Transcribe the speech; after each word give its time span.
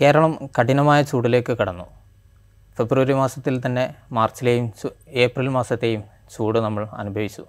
കേരളം 0.00 0.32
കഠിനമായ 0.58 1.02
ചൂടിലേക്ക് 1.02 1.52
കടന്നു. 1.58 1.84
ഫെബ്രുവരി 2.76 3.12
മാസത്തിൽ 3.12 3.54
തന്നെ 3.66 3.94
മാർച്ചിലെയും 4.12 4.72
ഏപ്രിൽ 5.24 5.48
മാസത്തെയും 5.48 6.02
ചൂട് 6.34 6.58
നമ്മൾ 6.58 6.86
അനുഭവിച്ചു. 7.00 7.44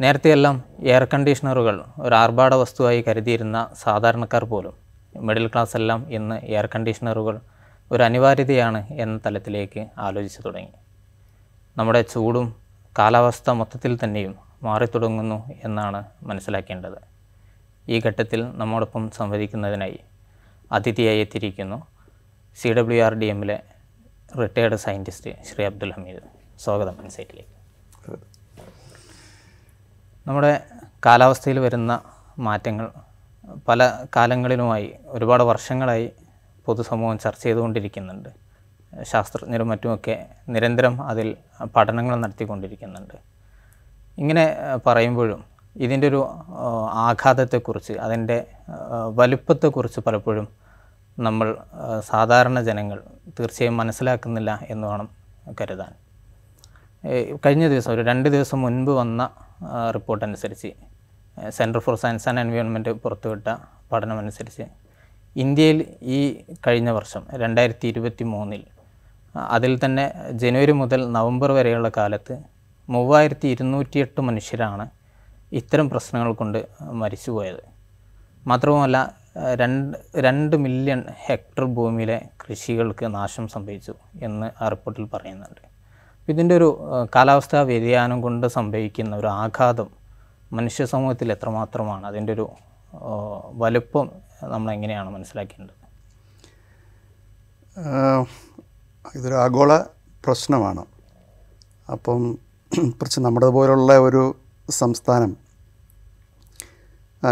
നേരത്തെയെല്ലാം 0.00 0.64
എയർ 0.82 1.04
കണ്ടീഷണറുകൾ 1.04 1.84
ഒരു 2.00 2.14
ആർഭാട 2.14 2.54
വസ്തുവായി 2.54 3.04
കരുതിയിരുന്ന 3.08 3.58
സാധാരണക്കാർ 3.82 4.44
പോലും 4.44 4.74
മിഡിൽ 5.26 5.46
ക്ലാസ് 5.48 5.76
എല്ലാം 5.76 6.00
ഇന്ന് 6.10 6.36
എയർ 6.52 6.66
കണ്ടീഷണറുകൾ 6.74 7.40
ഒരു 7.92 8.02
അനിവാര്യതയാണ് 8.02 8.80
എന്ന 8.92 9.20
തലത്തിലേക്ക് 9.26 9.86
ആലോചിച്ചു 9.98 10.42
തുടങ്ങി. 10.42 10.72
നമ്മുടെ 11.76 12.02
ചൂടും 12.02 12.56
കാലാവസ്ഥ 12.98 13.50
മൊത്തത്തിൽ 13.50 13.98
തന്നെയും 14.04 14.34
മാറിത്തുടങ്ങുന്നു 14.62 15.44
എന്നാണ് 15.64 16.04
മനസ്സിലാക്കേണ്ടത്. 16.22 16.98
ഈ 17.88 17.98
ഘട്ടത്തിൽ 18.06 18.40
നമ്മോടൊപ്പം 18.58 19.10
സംവദിക്കുന്നതിനായി 19.10 19.98
അതിഥിയായി 20.72 21.18
എത്തിയിരിക്കുന്നു 21.18 21.86
സി 22.56 22.68
ഡബ്ല്യു 22.68 23.02
ആർ 23.02 23.14
ഡി 23.14 23.26
എമ്മിലെ 23.26 23.62
റിട്ടയേർഡ് 24.38 24.76
സയന്റിസ്റ്റ് 24.76 25.42
ശ്രീ 25.42 25.64
അബ്ദുൽ 25.64 25.92
ഹമീദ്. 25.92 26.22
സ്വാഗതം 26.58 27.02
ഇൻസൈറ്റിലേക്ക്. 27.02 27.56
നമ്മുടെ 30.26 30.62
കാലാവസ്ഥയിൽ 31.06 31.58
വരുന്ന 31.58 32.02
മാറ്റങ്ങൾ 32.38 32.90
പല 33.68 34.06
കാലങ്ങളിലുമായി 34.16 34.94
ഒരുപാട് 35.06 35.42
വർഷങ്ങളായി 35.42 36.12
പൊതുസമൂഹം 36.64 37.18
ചർച്ച 37.18 37.42
ചെയ്തുകൊണ്ടിരിക്കുന്നുണ്ട്. 37.42 38.28
ശാസ്ത്രജ്ഞരും 39.02 39.68
മറ്റുമൊക്കെ 39.68 40.26
നിരന്തരം 40.48 41.02
അതിൽ 41.02 41.36
പഠനങ്ങൾ 41.76 42.16
നടത്തിക്കൊണ്ടിരിക്കുന്നുണ്ട്. 42.16 43.14
ഇങ്ങനെ 44.18 44.56
പറയുമ്പോഴും 44.86 45.55
ഇതിന്റെ 45.76 46.06
ഒരു 46.08 46.20
ആഘാതത്തെക്കുറിച്ച് 47.06 47.92
അതിന്റെ 47.92 48.46
വലുപ്പത്തെക്കുറിച്ച് 49.14 50.00
പലപ്പോഴും 50.00 50.48
നമ്മൾ 51.18 51.56
സാധാരണ 52.00 52.60
ജനങ്ങൾ 52.60 52.98
തീർച്ചയായും 53.38 53.76
മനസ്സിലാക്കുന്നില്ല 53.76 54.60
എന്ന് 54.70 54.88
വേണം 54.88 55.08
കരുതാൻ. 55.60 55.92
കഴിഞ്ഞ 57.44 57.68
ദിവസം 57.68 57.90
ഒരു 57.92 58.00
രണ്ട് 58.00 58.28
ദിവസം 58.28 58.62
മുൻപ് 58.62 58.90
വന്ന 58.90 59.22
റിപ്പോർട്ട് 59.94 60.24
അനുസരിച്ച് 60.24 60.70
centre 61.50 61.80
for 61.80 61.94
science 61.94 62.28
and 62.28 62.40
environment 62.40 62.90
പുറത്തുവിട്ട 62.90 63.48
പഠനമനുസരിച്ച് 63.92 64.64
ഇന്ത്യയിൽ 65.36 65.78
ഈ 66.02 66.44
കഴിഞ്ഞ 66.66 66.90
വർഷം 66.90 67.22
രണ്ടായിരത്തി 67.32 67.86
ഇരുപത്തി 67.86 68.24
മൂന്നിൽ 68.24 68.62
അതിൽ 69.34 69.72
തന്നെ 69.84 70.04
ജനുവരി 70.32 70.72
മുതൽ 70.72 71.00
നവംബർ 71.12 71.52
വരെയുള്ള 71.52 71.88
കാലത്ത് 71.96 72.36
മൂവായിരത്തി 72.88 73.48
ഇരുന്നൂറ്റിയെട്ട് 73.48 74.20
മനുഷ്യരാണ് 74.20 74.86
ഇത്തരം 75.52 75.90
പ്രശ്നങ്ങൾ 75.90 76.32
കൊണ്ട് 76.32 76.68
മരിച്ചുപോയത് 76.92 77.62
മാത്രവുമല്ല 78.46 79.14
രണ്ട് 79.54 79.96
രണ്ട് 80.16 80.56
മില്യൺ 80.56 81.04
ഹെക്ടർ 81.26 81.64
ഭൂമിയിലെ 81.64 82.28
കൃഷികൾക്ക് 82.42 83.14
നാശം 83.14 83.48
സംഭവിച്ചു 83.48 83.94
എന്ന് 84.22 84.50
ആ 84.62 84.68
റിപ്പോർട്ടിൽ 84.68 85.06
പറയുന്നുണ്ട്. 85.06 85.62
ഇതിന്റെ 86.28 86.54
ഒരു 86.56 86.68
കാലാവസ്ഥാ 87.16 87.62
വ്യതിയാനം 87.62 88.22
കൊണ്ട് 88.22 88.46
സംഭവിക്കുന്ന 88.46 89.16
ഒരു 89.16 89.26
ആഘാതം 89.26 89.88
മനുഷ്യ 90.52 90.84
സമൂഹത്തിൽ 90.84 91.32
എത്രമാത്രമാണ്? 91.32 92.06
അതിന്റെ 92.06 92.32
ഒരു 92.32 92.46
വലുപ്പം 93.52 94.10
നമ്മൾ 94.42 94.72
എങ്ങനെയാണ് 94.72 95.10
മനസ്സിലാക്കേണ്ടത്? 95.10 95.76
ഇതൊരു 99.14 99.34
ആഗോള 99.34 99.72
പ്രശ്നമാണ്. 100.24 100.84
അപ്പം 101.88 102.38
കുറച്ച് 102.98 103.20
നമ്മുടെ 103.20 103.48
പോലുള്ള 103.48 103.98
ഒരു 103.98 104.22
സംസ്ഥാനം. 104.70 105.36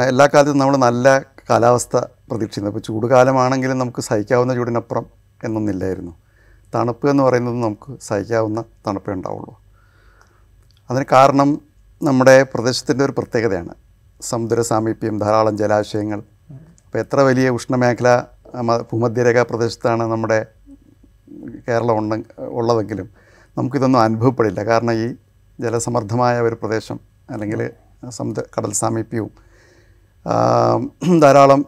എല്ലാ 0.08 0.28
കാലത്തും 0.34 0.58
നമ്മൾ 0.58 0.76
നല്ല 0.76 1.20
കാലാവസ്ഥ 1.50 1.96
പ്രതീക്ഷിക്കുന്നത് 1.96 2.82
ചൂട് 2.82 3.06
കാലമാണെങ്കിലും 3.06 3.78
നമുക്ക് 3.78 4.02
സഹിക്കാവുന്ന 4.02 4.54
ചൂടിനപ്പുറം 4.54 5.06
എന്നൊന്നില്ലായിരുന്നു. 5.44 6.16
തണുപ്പ് 6.74 7.10
എന്ന് 7.10 7.22
പറയുന്നത് 7.22 7.54
നമുക്ക് 7.54 8.00
സഹിക്കാവുന്ന 8.00 8.64
തണുപ്പേ 8.86 9.12
ഉണ്ടാവുള്ളൂ. 9.12 9.60
അതിന് 10.90 11.04
കാരണം 11.12 11.60
നമ്മുടെ 12.02 12.42
പ്രദേശത്തിന്റെ 12.42 13.04
ഒരു 13.04 13.12
പ്രത്യേകതയാണ്. 13.12 13.74
സമുദ്ര 14.20 14.60
സാമീപ്യം 14.60 15.18
ധാരാളം 15.18 15.56
ജലാശയങ്ങൾ. 15.56 16.22
അപ്പോൾ 16.86 16.98
എത്ര 16.98 17.20
വലിയ 17.20 17.50
ഉഷ്ണമേഖല 17.50 18.22
ഭൂമധ്യരേഖ 18.92 19.42
പ്രദേശത്താണ് 19.42 20.02
നമ്മുടെ 20.02 20.46
കേരളം 21.68 21.96
ഉണ്ട 21.96 22.14
ഉള്ളതെങ്കിലും 22.38 23.10
നമുക്കിതൊന്നും 23.58 24.00
അനുഭവപ്പെടില്ല. 24.00 24.64
കാരണം 24.64 24.92
ഈ 24.92 25.14
ജലസമർത്ഥമായ 25.60 26.40
ഒരു 26.40 26.54
പ്രദേശം 26.54 27.13
അല്ലെങ്കിൽ 27.30 27.70
സമുദ്ര 28.10 28.42
കടൽ 28.54 28.72
സാമീപ്യവും 28.72 29.32
ധാരാളം 31.22 31.60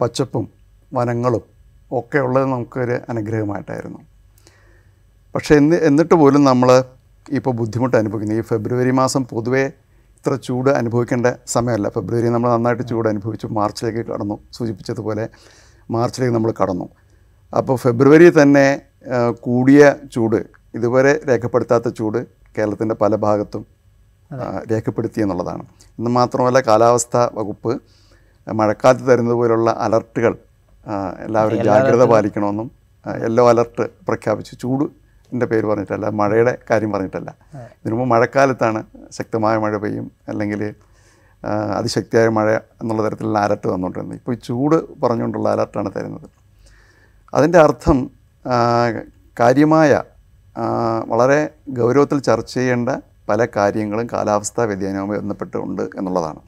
പച്ചപ്പും 0.00 0.48
വനങ്ങളും 0.94 1.44
ഒക്കെ 1.90 2.18
ഉള്ളത് 2.18 2.44
നമുക്കൊരു 2.44 2.96
അനുഗ്രഹമായിട്ടായിരുന്നു. 3.08 4.00
പക്ഷേ 5.34 5.54
എന്ന് 5.56 5.76
എന്നിട്ട് 5.76 6.14
പോലും 6.14 6.44
നമ്മൾ 6.44 6.84
ഇപ്പോൾ 7.32 7.50
ബുദ്ധിമുട്ട് 7.50 7.96
അനുഭവിക്കുന്നു. 7.96 8.34
ഈ 8.34 8.40
ഫെബ്രുവരി 8.40 8.90
മാസം 8.90 9.24
പൊതുവേ 9.24 9.64
ഇത്ര 10.18 10.34
ചൂട് 10.36 10.70
അനുഭവിക്കേണ്ട 10.70 11.26
സമയമല്ല. 11.46 11.88
ഫെബ്രുവരി 11.88 12.28
നമ്മൾ 12.28 12.48
നന്നായിട്ട് 12.54 12.88
ചൂട് 12.88 13.08
അനുഭവിച്ചു. 13.08 13.46
മാർച്ചിലേക്ക് 13.46 14.02
കടന്നു 14.10 14.38
സൂചിപ്പിച്ചതുപോലെ 14.52 15.28
മാർച്ചിലേക്ക് 15.90 16.34
നമ്മൾ 16.34 16.52
കടന്നു. 16.62 16.88
അപ്പോൾ 17.58 17.76
ഫെബ്രുവരി 17.76 18.42
തന്നെ 18.42 18.66
കൂടിയ 19.40 19.94
ചൂട് 20.12 20.40
ഇതുവരെ 20.74 21.20
രേഖപ്പെടുത്താത്ത 21.28 21.88
ചൂട് 21.88 22.26
കേരളത്തിന്റെ 22.58 22.94
പല 22.94 23.14
ഭാഗത്തും 23.16 23.81
രേഖപ്പെടുത്തി 24.70 25.20
എന്നുള്ളതാണ്. 25.24 25.64
ഇന്ന് 25.98 26.10
മാത്രമല്ല 26.18 26.60
കാലാവസ്ഥ 26.68 27.16
വകുപ്പ് 27.38 27.72
മഴക്കാറ്റ് 28.60 29.04
തരുന്നത് 29.10 29.36
പോലുള്ള 29.40 29.70
അലർട്ടുകൾ 29.86 30.32
എല്ലാവരും 31.26 31.58
ജാഗ്രത 31.68 32.04
പാലിക്കണമെന്നും 32.12 32.68
യെല്ലോ 33.24 33.44
അലർട്ട് 33.50 33.84
പ്രഖ്യാപിച്ചു 34.08 34.54
ചൂട് 34.62 34.84
ചൂടിന്റെ 35.32 35.46
പേര് 35.50 35.66
പറഞ്ഞിട്ടല്ല 35.66 36.06
മഴയുടെ 36.20 36.52
കാര്യം 36.70 36.90
പറഞ്ഞിട്ടല്ല. 36.92 37.30
ഇതിനു 37.80 37.94
മുമ്പ് 37.98 38.10
മഴക്കാലത്താണ് 38.14 38.80
ശക്തമായ 39.16 39.54
മഴ 39.64 39.76
പെയ്യും 39.76 40.06
അല്ലെങ്കിൽ 40.28 40.62
അതിശക്തിയായ 41.78 42.28
മഴ 42.38 42.48
എന്നുള്ള 42.82 43.00
തരത്തിലുള്ള 43.06 43.38
അലർട്ട് 43.46 43.68
വന്നുകൊണ്ടിരുന്നത്. 43.72 44.18
ഇപ്പോൾ 44.20 44.34
ഈ 44.36 44.38
ചൂട് 44.48 44.76
പറഞ്ഞുകൊണ്ടുള്ള 45.02 45.48
അലർട്ടാണ് 45.54 45.90
തരുന്നത്. 45.96 46.28
അതിന്റെ 47.34 47.58
അർത്ഥം 47.66 47.98
കാര്യമായ 49.40 49.90
വളരെ 51.12 51.40
ഗൗരവത്തിൽ 51.78 52.18
ചർച്ച 52.28 52.52
ചെയ്യേണ്ട 52.58 52.90
പല 53.32 53.46
കാര്യങ്ങളും 53.58 54.08
കാലാവസ്ഥാ 54.14 54.64
വ്യതിയാനവുമായി 54.70 55.20
ബന്ധപ്പെട്ടുണ്ട് 55.24 55.84
എന്നുള്ളതാണ്. 55.98 56.42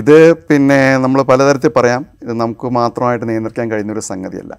ഇത് 0.00 0.16
പിന്നെ 0.48 0.78
നമ്മൾ 1.04 1.20
പലതരത്തിൽ 1.30 1.72
പറയാം. 1.78 2.02
ഇത് 2.24 2.32
നമുക്ക് 2.42 2.66
മാത്രമായിട്ട് 2.80 3.26
നിയന്ത്രിക്കാൻ 3.30 3.66
കഴിയുന്നൊരു 3.72 4.02
സംഗതിയല്ല. 4.10 4.52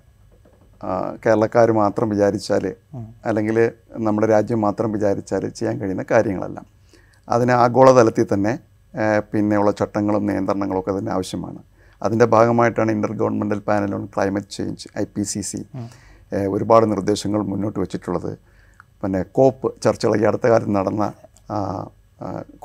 കേരളക്കാർ 1.24 1.68
മാത്രം 1.80 2.08
വിചാരിച്ചാൽ 2.14 2.64
അല്ലെങ്കിൽ 3.30 3.58
നമ്മുടെ 4.06 4.28
രാജ്യം 4.34 4.60
മാത്രം 4.68 4.90
വിചാരിച്ചാൽ 4.96 5.44
ചെയ്യാൻ 5.58 5.76
കഴിയുന്ന 5.82 6.04
കാര്യങ്ങളല്ല. 6.12 6.60
അതിന് 7.28 7.54
ആഗോളതലത്തിൽ 7.64 8.28
തന്നെ 8.34 8.54
പിന്നെയുള്ള 9.32 9.72
ചട്ടങ്ങളും 9.80 10.24
നിയന്ത്രണങ്ങളും 10.30 10.80
ഒക്കെ 10.82 10.92
തന്നെ 10.98 11.12
ആവശ്യമാണ്. 11.18 11.62
അതിന്റെ 12.06 12.26
ഭാഗമായിട്ടാണ് 12.34 12.92
intergovernmental 13.22 13.60
panel 13.68 13.92
on 13.98 14.04
climate 14.16 14.52
change 14.56 14.88
I 15.02 15.06
P 15.14 15.24
C 15.32 15.42
C 15.50 15.62
ഒരുപാട് 16.56 16.86
നിർദ്ദേശങ്ങൾ 16.94 17.42
മുന്നോട്ട് 17.52 17.80
വെച്ചിട്ടുള്ളത്. 17.84 18.32
പിന്നെ 19.04 19.22
കോപ്പ് 19.38 19.68
ചർച്ചകൾ 19.84 20.14
ഈ 20.22 20.26
അടുത്ത 20.30 20.46
കാലത്ത് 20.52 20.76
നടന്ന 20.80 21.06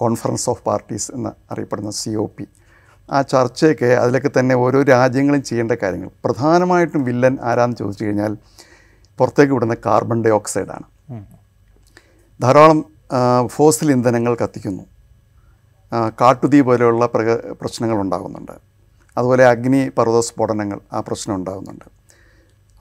കോൺഫറൻസ് 0.00 0.46
ഓഫ് 0.52 0.62
പാർട്ടീസ് 0.68 1.08
എന്ന് 1.16 1.30
അറിയപ്പെടുന്ന 1.52 1.92
സി 2.00 2.10
ഒ 2.24 2.26
പി 2.36 2.44
ആ 3.08 3.18
ചർച്ചയൊക്കെ 3.32 3.90
അതിലൊക്കെ 4.02 4.30
തന്നെ 4.38 4.54
ഓരോ 4.64 4.78
രാജ്യങ്ങളും 4.92 5.42
ചെയ്യേണ്ട 5.48 5.74
കാര്യങ്ങൾ. 5.82 6.10
പ്രധാനമായിട്ടും 6.24 7.02
വില്ലൻ 7.08 7.34
ആരാന്ന് 7.50 7.76
ചോദിച്ചു 7.80 8.04
കഴിഞ്ഞാൽ 8.04 8.32
പുറത്തേക്ക് 9.18 9.52
വിടുന്ന 9.56 9.76
കാർബൺ 9.86 10.18
ഡൈ 10.24 10.32
ഓക്സൈഡാണ് 10.38 10.86
ധാരാളം 12.40 12.80
ഫോസിൽ 13.54 13.88
ഇന്ധനങ്ങൾ 13.96 14.32
കത്തിക്കുന്നു. 14.42 14.84
കാട്ടുതീ 16.20 16.60
പോലെയുള്ള 16.68 17.04
പ്രക 17.14 17.30
പ്രശ്നങ്ങൾ 17.60 17.98
ഉണ്ടാകുന്നുണ്ട്. 18.04 18.56
അതുപോലെ 19.16 19.44
അഗ്നി 19.52 19.80
പർവത 19.96 20.18
സ്ഫോടനങ്ങൾ 20.26 20.78
ആ 20.96 21.00
പ്രശ്നം 21.06 21.34
ഉണ്ടാകുന്നുണ്ട്. 21.38 21.86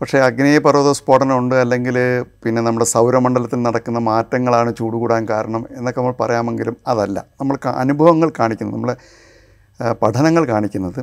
പക്ഷേ 0.01 0.17
അഗ്നേയപർവത 0.19 0.91
സ്ഫോടനമുണ്ട് 0.91 1.55
അല്ലെങ്കിൽ 1.55 1.95
പിന്നെ 2.43 2.61
നമ്മുടെ 2.61 2.85
സൗരമണ്ഡലത്തിൽ 2.85 3.59
നടക്കുന്ന 3.63 3.99
മാറ്റങ്ങളാണ് 3.99 4.75
ചൂട് 4.75 4.95
കൂടാൻ 4.95 5.29
കാരണം 5.29 5.65
എന്നൊക്കെ 5.71 5.99
നമ്മൾ 6.01 6.15
പറയാമെങ്കിലും 6.19 6.77
അതല്ല. 6.87 7.25
നമ്മൾ 7.41 7.57
അനുഭവങ്ങൾ 7.83 8.31
കാണിക്കുന്നത് 8.39 8.75
നമ്മളെ 8.75 8.95
പഠനങ്ങൾ 10.03 10.43
കാണിക്കുന്നത്. 10.45 11.01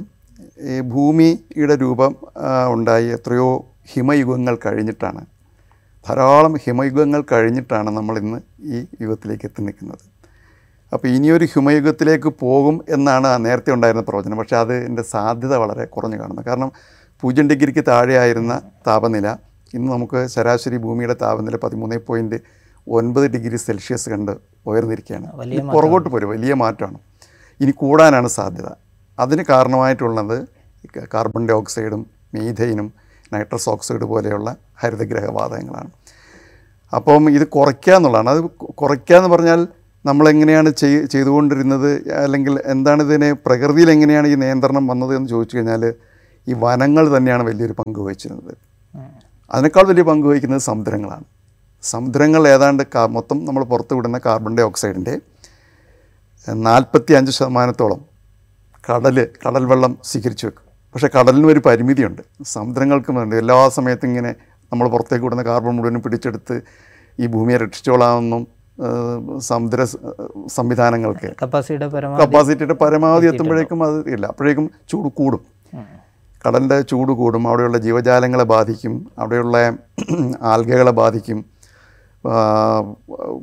ഈ 0.71 0.81
ഭൂമിയുടെ 0.81 1.75
രൂപം 1.75 2.17
ഉണ്ടായി 2.73 3.07
എത്രയോ 3.07 3.49
ഹിമയുഗങ്ങൾ 3.93 4.59
കഴിഞ്ഞിട്ടാണ്. 4.67 5.23
ധാരാളം 6.09 6.55
ഹിമയുഗങ്ങൾ 6.65 7.25
കഴിഞ്ഞിട്ടാണ് 7.33 7.91
നമ്മൾ 7.91 8.15
ഇന്ന് 8.19 8.39
ഈ 8.75 8.87
യുഗത്തിലേക്ക് 9.03 9.45
എത്തി 9.45 9.63
നിൽക്കുന്നത്. 9.63 10.05
അപ്പോൾ 10.93 11.09
ഇനിയൊരു 11.09 11.45
ഹിമയുഗത്തിലേക്ക് 11.45 12.31
പോകും 12.41 12.85
എന്നാണ് 12.89 13.47
നേരത്തെ 13.47 13.73
ഉണ്ടായിരുന്ന 13.73 14.05
പ്രവചനം. 14.09 14.37
പക്ഷേ 14.37 14.57
അതിന്റെ 14.57 15.03
സാധ്യത 15.03 15.55
വളരെ 15.57 15.85
കുറഞ്ഞു 15.85 16.19
കാണുന്നത് 16.21 16.47
കാരണം 16.47 16.73
പൂജ്യം 17.23 17.49
ഡിഗ്രിക്ക് 17.49 17.85
താഴെയായിരുന്ന 17.89 18.61
താപനില 18.87 19.37
ഇന്ന് 19.75 19.93
നമുക്ക് 19.93 20.27
ശരാശരി 20.27 20.77
ഭൂമിയുടെ 20.77 21.17
താപനില 21.23 21.57
പതിമൂന്ന് 21.57 21.97
പോയിന്റ് 21.97 22.39
ഒൻപത് 22.89 23.27
ഡിഗ്രി 23.27 23.57
സെൽഷ്യസ് 23.57 24.11
കണ്ട് 24.11 24.33
ഉയർന്നിരിക്കുകയാണ്. 24.67 25.29
പുറകോട്ട് 25.73 26.09
പോരും. 26.09 26.29
വലിയ 26.29 26.55
മാറ്റമാണ്. 26.55 26.99
ഇനി 27.61 27.71
കൂടാനാണ് 27.71 28.29
സാധ്യത. 28.29 28.69
അതിന് 29.19 29.45
കാരണമായിട്ടുള്ളത് 29.49 30.37
കാർബൺ 31.15 31.49
ഡൈ 31.49 31.55
ഓക്സൈഡും 31.55 32.07
മീഥൈനും 32.35 32.93
നൈട്രസ് 33.33 33.69
ഓക്സൈഡ് 33.69 34.05
പോലെയുള്ള 34.05 34.57
ഹരിതഗ്രഹ 34.83 35.25
വാതകങ്ങളാണ് 35.31 35.91
അപ്പം 36.95 37.31
ഇത് 37.31 37.47
കുറയ്ക്കുക 37.49 37.93
എന്നുള്ളതാണ്. 37.93 38.31
അത് 38.31 38.43
കുറയ്ക്കുക 38.75 39.17
എന്ന് 39.17 39.29
പറഞ്ഞാൽ 39.29 39.69
നമ്മളെങ്ങനെയാണ് 40.07 40.71
ചെയ് 40.71 41.05
ചെയ്തുകൊണ്ടിരുന്നത് 41.05 42.09
അല്ലെങ്കിൽ 42.13 42.61
എന്താണ് 42.67 43.03
ഇതിനെ 43.03 43.33
പ്രകൃതിയിൽ 43.33 43.91
എങ്ങനെയാണ് 43.91 44.27
ഈ 44.27 44.35
നിയന്ത്രണം 44.35 44.87
വന്നത് 44.87 45.17
എന്ന് 45.17 45.29
ചോദിച്ചു 45.29 45.57
കഴിഞ്ഞാൽ 45.57 45.95
ഈ 46.47 46.55
വനങ്ങൾ 46.65 47.05
തന്നെയാണ് 47.17 47.43
വലിയൊരു 47.49 47.75
പങ്ക് 47.81 48.01
വഹിച്ചിരുന്നത്. 48.07 48.55
അതിനേക്കാൾ 49.51 49.85
വലിയ 49.91 50.05
പങ്ക് 50.09 50.27
വഹിക്കുന്നത് 50.27 50.63
സമുദ്രങ്ങളാണ്. 50.71 51.27
സമുദ്രങ്ങൾ 51.83 52.43
ഏതാണ്ട് 52.49 52.83
മൊത്തം 53.17 53.39
നമ്മൾ 53.45 53.63
പുറത്ത് 53.73 53.95
വിടുന്ന 53.95 54.19
കാർബൺ 54.27 54.53
ഡൈ 54.59 54.65
ഓക്സൈഡിന്റെ 54.71 55.15
നാൽപ്പത്തി 56.69 57.13
അഞ്ച് 57.19 57.33
ശതമാനത്തോളം 57.33 58.01
കടൽ 58.85 59.19
കടൽ 59.45 59.65
വെള്ളം 59.65 59.93
സ്വീകരിച്ചു 60.05 60.45
വെക്കും. 60.47 60.65
പക്ഷേ 60.95 61.09
കടലിനും 61.17 61.49
ഒരു 61.53 61.61
പരിമിതിയുണ്ട്. 61.67 62.23
സമുദ്രങ്ങൾക്കും 62.55 63.17
ഉണ്ട് 63.23 63.37
എല്ലാ 63.43 63.57
സമയത്തും 63.77 64.09
ഇങ്ങനെ 64.09 64.33
നമ്മൾ 64.73 64.87
പുറത്തേക്ക് 64.95 65.25
വിടുന്ന 65.25 65.43
കാർബൺ 65.43 65.75
മുഴുവനും 65.77 66.03
പിടിച്ചെടുത്ത് 66.03 66.57
ഈ 67.19 67.27
ഭൂമിയെ 67.35 67.59
രക്ഷിച്ചോളാമെന്നും 67.65 68.43
സമുദ്ര 69.49 69.81
സംവിധാനങ്ങൾക്ക് 70.57 71.29
കപ്പാസിറ്റിയുടെ 72.23 72.75
പരമാവധി 72.75 73.27
എത്തുമ്പോഴേക്കും 73.27 73.83
അത് 73.89 73.99
ഇല്ല. 74.15 74.25
അപ്പോഴേക്കും 74.33 74.67
ചൂട് 74.91 75.09
കൂടും. 75.21 75.43
കടലിന്റെ 76.47 76.81
ചൂട് 76.81 77.13
കൂടും 77.13 77.49
അവിടെയുള്ള 77.49 77.79
ജീവജാലങ്ങളെ 77.79 78.45
ബാധിക്കും 78.45 78.95
അവിടെയുള്ള 79.19 79.79
ആൽഗകളെ 80.53 80.91
ബാധിക്കും 80.91 81.45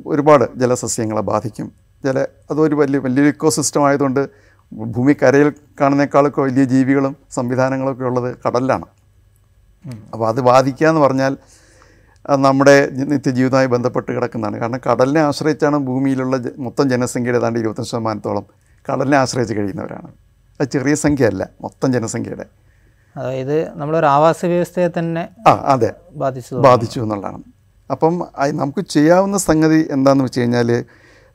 ഒരുപാട് 0.06 0.44
ജലസസ്യങ്ങളെ 0.56 1.22
ബാധിക്കും. 1.22 1.72
ജല 2.04 2.26
അതൊരു 2.50 2.74
വലിയ 2.74 2.98
വലിയൊരു 2.98 3.28
ഇക്കോസിസ്റ്റം 3.28 3.86
ആയതുകൊണ്ട് 3.86 4.28
ഭൂമി 4.72 5.12
കരയിൽ 5.12 5.52
കാണുന്നേക്കാളൊക്കെ 5.80 6.40
വലിയ 6.40 6.64
ജീവികളും 6.64 7.16
സംവിധാനങ്ങളൊക്കെ 7.30 8.04
ഉള്ളത് 8.04 8.36
കടലിലാണ്. 8.46 8.86
അപ്പോൾ 10.12 10.28
അത് 10.28 10.40
ബാധിക്കുക 10.40 10.86
എന്ന് 10.88 11.00
പറഞ്ഞാൽ 11.00 11.36
നമ്മുടെ 12.38 12.88
നിത്യജീവിതവുമായി 13.12 13.66
ബന്ധപ്പെട്ട് 13.66 14.10
കിടക്കുന്നതാണ്. 14.12 14.58
കാരണം 14.58 14.80
കടലിനെ 14.86 15.20
ആശ്രയിച്ചാണ് 15.20 15.78
ഭൂമിയിലുള്ള 15.78 16.36
മൊത്തം 16.58 16.88
ജനസംഖ്യയുടെ 16.88 17.38
ഏതാണ്ട് 17.38 17.58
ഇരുപത്തഞ്ച് 17.58 17.90
ശതമാനത്തോളം 17.90 18.44
കടലിനെ 18.90 19.16
ആശ്രയിച്ച് 19.16 19.54
കഴിയുന്നവരാണ്. 19.54 20.10
അത് 20.60 20.68
ചെറിയ 20.68 20.94
സംഖ്യയല്ല 20.94 21.48
മൊത്തം 21.60 21.92
ജനസംഖ്യയുടെ. 21.92 22.46
അതായത് 23.16 23.56
നമ്മളൊരു 23.78 24.06
ആവാസ 24.06 24.40
വ്യവസ്ഥയെ 24.46 24.88
തന്നെ 24.98 25.28
ആ 25.46 25.52
അതെ. 25.74 25.90
ബാധിച്ചു 26.22 26.54
ബാധിച്ചു 26.54 27.00
എന്നുള്ളതാണ്. 27.00 27.42
അപ്പം 27.90 28.14
നമുക്ക് 28.60 28.82
ചെയ്യാവുന്ന 28.90 29.38
സംഗതി 29.38 29.88
എന്താണെന്ന് 29.90 30.24
വെച്ച് 30.24 30.40
കഴിഞ്ഞാൽ 30.40 30.68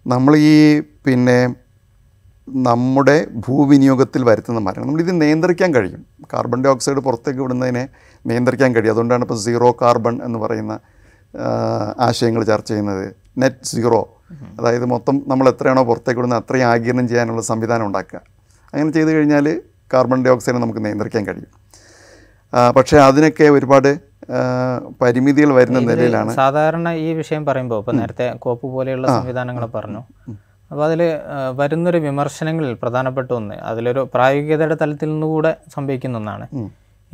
നമ്മൾ 0.05 0.33
ഈ 0.37 0.79
പിന്നെ 1.05 1.39
നമ്മുടെ 2.65 3.15
ഭൂവിനിയോഗത്തിൽ 3.45 4.23
വരുത്തുന്ന 4.23 4.59
മാറ്റങ്ങൾ. 4.59 4.87
നമ്മളിത് 4.87 5.21
നിയന്ത്രിക്കാൻ 5.21 5.73
കഴിയും. 5.73 6.05
കാർബൺ 6.33 6.63
ഡൈ 6.63 6.69
ഓക്സൈഡ് 6.69 7.01
പുറത്തേക്ക് 7.07 7.39
വിടുന്നതിനെ 7.39 7.83
നിയന്ത്രിക്കാൻ 8.25 8.75
കഴിയും. 8.75 8.93
അതുകൊണ്ടാണ് 8.93 9.21
ഇപ്പോൾ 9.21 9.39
സീറോ 9.39 9.71
കാർബൺ 9.81 10.23
എന്ന് 10.23 10.39
പറയുന്ന 10.39 10.79
ആശയങ്ങൾ 11.99 12.43
ചർച്ച 12.43 12.69
ചെയ്യുന്നത്. 12.69 13.05
നെറ്റ് 13.37 13.65
സീറോ 13.65 14.01
അതായത് 14.59 14.85
മൊത്തം 14.85 15.15
നമ്മൾ 15.27 15.49
എത്രയാണോ 15.49 15.83
പുറത്തേക്ക് 15.83 16.19
വിടുന്നത് 16.19 16.39
അത്രയും 16.43 16.67
ആഗിരണം 16.67 17.07
ചെയ്യാനുള്ള 17.07 17.41
സംവിധാനം 17.41 17.85
ഉണ്ടാക്കുക. 17.85 18.19
അങ്ങനെ 18.73 18.91
ചെയ്തു 18.91 19.09
കഴിഞ്ഞാൽ 19.09 19.61
കാർബൺ 19.93 20.25
ഡൈ 20.25 20.31
ഓക്സൈഡ് 20.31 20.57
നമുക്ക് 20.57 20.85
നിയന്ത്രിക്കാൻ 20.85 21.23
കഴിയും. 21.27 21.51
പക്ഷേ 22.75 22.97
അതിനൊക്കെ 23.07 23.45
ഒരുപാട് 23.57 23.89
പരിമിതികൾ 25.01 25.49
വരുന്ന 25.57 25.79
നിലയിലാണ്. 25.79 26.31
സാധാരണ 26.41 26.89
ഈ 27.05 27.07
വിഷയം 27.19 27.43
പറയുമ്പോൾ 27.45 27.79
ഇപ്പൊ 27.81 27.93
നേരത്തെ 27.99 28.25
കോപ്പ് 28.45 28.67
പോലെയുള്ള 28.75 29.07
സംവിധാനങ്ങൾ 29.07 29.65
പറഞ്ഞു. 29.77 30.01
അപ്പോൾ 30.71 30.83
അതിൽ 30.85 31.01
വരുന്നൊരു 31.59 31.99
വിമർശനങ്ങളിൽ 32.05 32.73
പ്രധാനപ്പെട്ട 32.81 33.29
ഒന്ന് 33.39 33.55
അതിലൊരു 33.69 34.01
പ്രായോഗികതയുടെ 34.13 34.77
തലത്തിൽ 34.81 35.09
നിന്നുകൂടെ 35.11 35.51
സംഭവിക്കുന്ന 35.75 36.17
ഒന്നാണ്. 36.21 36.47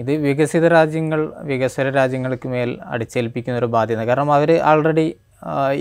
ഇത് 0.01 0.12
വികസിത 0.25 0.65
രാജ്യങ്ങൾ 0.77 1.19
വികസ്വര 1.50 1.88
രാജ്യങ്ങൾക്ക് 2.00 2.47
മേൽ 2.53 2.71
അടിച്ചേൽപ്പിക്കുന്ന 2.94 3.59
ഒരു 3.59 3.69
ബാധ്യത. 3.75 4.01
കാരണം 4.09 4.31
അവർ 4.38 4.51
ആൾറെഡി 4.71 5.06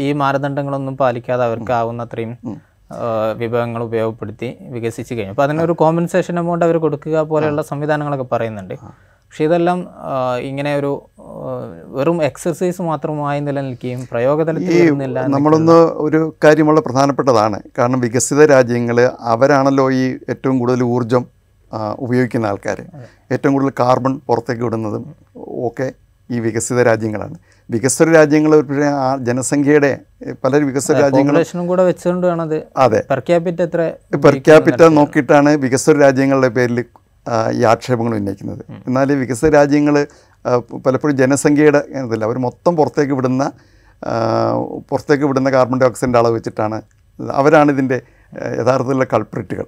ഈ 0.07 0.09
മാനദണ്ഡങ്ങളൊന്നും 0.23 0.97
പാലിക്കാതെ 0.97 1.45
അവർക്ക് 1.45 1.73
ആവുന്നത്രയും 1.73 2.35
വിഭവങ്ങൾ 3.41 3.83
ഉപയോഗപ്പെടുത്തി 3.89 4.49
വികസിച്ച് 4.75 5.13
കഴിഞ്ഞു. 5.15 5.35
അപ്പോൾ 5.35 5.47
അതിനൊരു 5.47 5.75
കോമ്പൻസേഷൻ 5.83 6.39
എമൗണ്ട് 6.43 6.65
അവർ 6.67 6.77
കൊടുക്കുക 6.85 7.19
പോലെയുള്ള 7.31 7.63
സംവിധാനങ്ങളൊക്കെ 7.71 8.27
പറയുന്നുണ്ട്. 8.33 8.75
പക്ഷേ 9.33 9.45
ഇതെല്ലാം 9.45 9.79
ഇങ്ങനെ 10.49 10.71
ഒരു 10.77 10.91
വെറും 11.97 12.19
എക്സസൈസ് 12.25 12.83
മാത്രമായി 12.83 13.41
നിലനിൽക്കുകയും 13.41 14.01
പ്രയോഗതലത്തിൽ 14.11 14.75
നമ്മളൊന്ന് 15.35 15.77
ഒരു 16.07 16.21
കാര്യം 16.45 16.67
വളരെ 16.67 16.83
പ്രധാനപ്പെട്ടതാണ്. 16.89 17.59
കാരണം 17.79 18.01
വികസിത 18.01 18.45
രാജ്യങ്ങൾ 18.53 18.99
അവരാണല്ലോ 19.35 19.87
ഈ 20.01 20.03
ഏറ്റവും 20.33 20.59
കൂടുതൽ 20.59 20.83
ഊർജം 20.97 21.25
ഉപയോഗിക്കുന്ന 21.99 22.51
ആൾക്കാർ 22.53 22.79
ഏറ്റവും 23.33 23.53
കൂടുതൽ 23.55 23.75
കാർബൺ 23.81 24.15
പുറത്തേക്ക് 24.29 24.65
വിടുന്നതും 24.67 25.07
ഒക്കെ 25.69 25.89
ഈ 26.31 26.39
വികസിത 26.47 26.83
രാജ്യങ്ങളാണ്. 26.83 27.37
വികസിത 27.71 28.09
രാജ്യങ്ങൾ 28.21 28.53
പക്ഷേ 28.69 28.89
ആ 29.05 29.11
ജനസംഖ്യയുടെ 29.29 29.93
പല 30.45 30.65
വികസിത 30.71 30.99
രാജ്യങ്ങളും 31.05 31.69
കൂടെ 31.73 31.85
വെച്ചുകൊണ്ട് 31.91 32.27
വേണത് 32.27 32.59
അതെ. 32.77 33.01
പെർ 33.13 33.23
ക്യാപിറ്റ 33.29 33.63
എത്ര 33.69 33.93
പെർ 34.27 34.37
ക്യാപിറ്റ 34.49 34.83
നോക്കിയിട്ടാണ് 35.01 35.53
വികസിത 35.65 35.97
രാജ്യങ്ങളുടെ 36.07 36.51
പേരിൽ 36.59 36.81
ഈ 37.59 37.61
ആക്ഷേപങ്ങൾ 37.73 38.15
ഉന്നയിക്കുന്നത്. 38.17 38.63
എന്നാൽ 38.87 39.13
വികസിത 39.13 39.49
രാജ്യങ്ങൾ 39.49 40.07
പലപ്പോഴും 40.87 41.17
ജനസംഖ്യയുടെ 41.17 41.81
ഇതില്ല 42.07 42.25
അവർ 42.25 42.39
മൊത്തം 42.39 42.73
പുറത്തേക്ക് 42.77 43.15
വിടുന്ന 43.19 43.45
പുറത്തേക്ക് 44.91 45.25
വിടുന്ന 45.25 45.51
കാർബൺ 45.51 45.79
ഡൈ 45.81 45.87
ഓക്സൈഡിന്റെ 45.87 46.19
അളവ് 46.19 46.35
വെച്ചിട്ടാണ് 46.35 46.79
അവരാണ് 47.41 47.71
ഇതിന്റെ 47.73 47.99
യഥാർത്ഥത്തിലുള്ള 48.61 49.07
കൾപ്രിറ്റുകൾ 49.13 49.67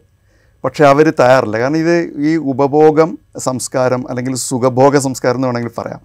പക്ഷേ 0.64 0.84
അവർ 0.84 1.06
തയ്യാറില്ല. 1.20 1.56
കാരണം 1.62 1.76
ഇത് 1.76 1.96
ഈ 2.28 2.30
ഉപഭോഗം 2.52 3.18
സംസ്കാരം 3.38 4.02
അല്ലെങ്കിൽ 4.10 4.34
സുഖഭോഗ 4.34 4.98
സംസ്കാരം 5.06 5.38
എന്ന് 5.38 5.48
വേണമെങ്കിൽ 5.48 5.74
പറയാം. 5.78 6.00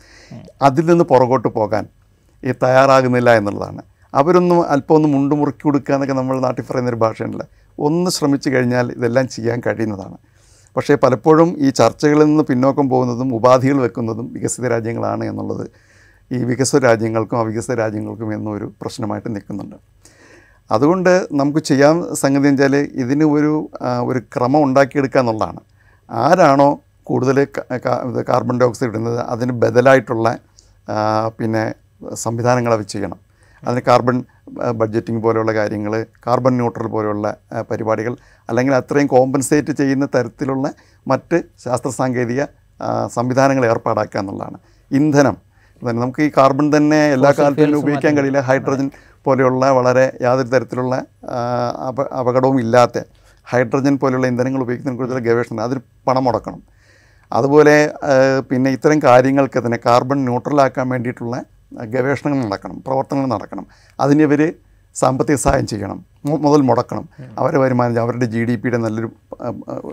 അതിൽ 0.62 0.86
നിന്ന് 0.86 1.06
പുറകോട്ട് 1.12 1.48
പോകാൻ 1.48 1.86
ഈ 2.44 2.54
തയ്യാറാകുന്നില്ല 2.64 3.30
എന്നുള്ളതാണ്. 3.40 3.82
അവരൊന്നും 4.14 4.60
അല്പം 4.74 4.96
ഒന്ന് 4.96 5.10
മുണ്ടുമുറുക്കി 5.10 5.64
കൊടുക്കുക 5.64 5.94
എന്നൊക്കെ 5.96 6.16
നമ്മൾ 6.20 6.36
നാട്ടിൽ 6.46 6.66
പറയുന്നൊരു 6.70 7.00
ഭാഷയുണ്ടല്ലോ. 7.06 7.48
ഒന്ന് 7.88 8.12
ശ്രമിച്ചു 8.12 8.50
കഴിഞ്ഞാൽ 8.50 8.86
ഇതെല്ലാം 8.98 9.28
ചെയ്യാൻ 9.28 9.60
കഴിയുന്നതാണ്. 9.68 10.18
പക്ഷേ 10.80 10.96
പലപ്പോഴും 10.96 11.50
ഈ 11.60 11.70
ചർച്ചകളിൽ 11.70 12.26
നിന്ന് 12.26 12.44
പിന്നോക്കം 12.50 12.86
പോകുന്നതും 12.90 13.30
ഉപാധികൾ 13.38 13.78
വെക്കുന്നതും 13.86 14.28
വികസിത 14.36 14.66
രാജ്യങ്ങളാണ് 14.74 15.24
എന്നുള്ളത് 15.32 15.66
ഈ 16.32 16.38
വികസിത 16.50 16.80
രാജ്യങ്ങൾക്കും 16.86 17.38
അവികസിത 17.40 17.74
രാജ്യങ്ങൾക്കും 17.80 18.30
എന്നൊരു 18.34 18.68
പ്രശ്നമായിട്ട് 18.82 19.30
നിൽക്കുന്നുണ്ട്. 19.36 19.76
അതുകൊണ്ട് 20.72 21.12
നമുക്ക് 21.40 21.62
ചെയ്യാൻ 21.70 21.96
സംഗതി 22.22 22.48
വെച്ചാൽ 22.50 22.76
ഇതിന് 23.04 23.26
ഒരു 23.36 23.52
ഒരു 24.10 24.20
ക്രമം 24.34 24.62
ഉണ്ടാക്കിയെടുക്കുക 24.68 25.22
എന്നുള്ളതാണ്. 25.24 25.62
ആരാണോ 26.10 26.70
കൂടുതൽ 27.10 27.40
കാർബൺ 28.30 28.56
ഡൈ 28.62 28.68
ഓക്സൈഡ് 28.70 28.90
ഇടുന്നത് 28.92 29.20
അതിന് 29.34 29.56
ബദലായിട്ടുള്ള 29.64 30.28
പിന്നെ 31.40 31.66
സംവിധാനങ്ങൾ 32.26 32.74
അവർ 32.78 32.88
ചെയ്യണം. 32.94 33.20
അതിന് 33.66 33.82
കാർബൺ 33.88 34.24
ബഡ്ജറ്റിംഗ് 34.72 35.24
പോലെയുള്ള 35.24 35.54
കാര്യങ്ങൾ 35.54 36.06
കാർബൺ 36.28 36.54
ന്യൂട്രൽ 36.58 36.88
പോലെയുള്ള 36.88 37.36
പരിപാടികൾ 37.72 38.16
അല്ലെങ്കിൽ 38.50 38.74
അത്രയും 38.76 39.08
കോമ്പൻസേറ്റ് 39.08 39.72
ചെയ്യുന്ന 39.72 40.06
തരത്തിലുള്ള 40.16 40.74
മറ്റ് 41.08 41.44
ശാസ്ത്ര 41.64 41.90
സാങ്കേതിക 41.90 42.44
സംവിധാനങ്ങൾ 43.08 43.66
ഏർപ്പാടാക്കുക 43.66 44.20
എന്നുള്ളതാണ്. 44.20 44.58
ഇന്ധനം. 44.92 45.38
തന്നെ 45.82 46.02
നമുക്ക് 46.02 46.22
ഈ 46.22 46.32
കാർബൺ 46.38 46.78
തന്നെ 46.78 47.12
എല്ലാ 47.14 47.32
കാലത്തും 47.40 47.78
ഉപയോഗിക്കാൻ 47.78 48.18
കഴിയില്ല. 48.18 48.40
ഹൈഡ്രജൻ 48.40 48.92
പോലെയുള്ള 49.24 49.70
വളരെ 49.70 50.18
യാതൊരു 50.22 50.48
തരത്തിലുള്ള 50.48 50.96
അപ 51.88 52.02
അപകടവും 52.02 52.60
ഇല്ലാത്ത 52.60 53.00
ഹൈഡ്രജൻ 53.48 53.98
പോലെയുള്ള 53.98 54.28
ഇന്ധനങ്ങൾ 54.28 54.62
ഉപയോഗിക്കുന്നതിനെ 54.62 55.00
കുറിച്ചുള്ള 55.00 55.24
ഗവേഷണം 55.30 55.64
അതിന് 55.64 55.80
പണം 56.08 56.24
മുടക്കണം. 56.24 56.62
അതുപോലെ 57.32 57.94
പിന്നെ 58.52 58.70
ഇത്തരം 58.72 59.00
കാര്യങ്ങൾക്ക് 59.04 59.66
തന്നെ 59.66 59.80
കാർബൺ 59.86 60.26
ന്യൂട്രലാക്കാൻ 60.26 60.90
വേണ്ടിയിട്ടുള്ള 60.90 61.44
ഗവേഷണങ്ങൾ 61.72 62.46
നടക്കണം 62.46 62.84
പ്രവർത്തനങ്ങൾ 62.88 63.30
നടക്കണം. 63.36 63.66
അതിന് 64.00 64.24
ഇവർ 64.24 64.54
സാമ്പത്തിക 64.96 65.36
സഹായം 65.36 65.68
ചെയ്യണം 65.68 66.06
മുതൽ 66.46 66.62
മുടക്കണം. 66.62 67.10
അവരുടെ 67.38 67.60
വരുമാനം 67.64 68.02
അവരുടെ 68.02 68.26
ജി 68.26 68.44
ഡി 68.44 68.56
പിയുടെ 68.56 68.78
നല്ലൊരു 68.78 69.10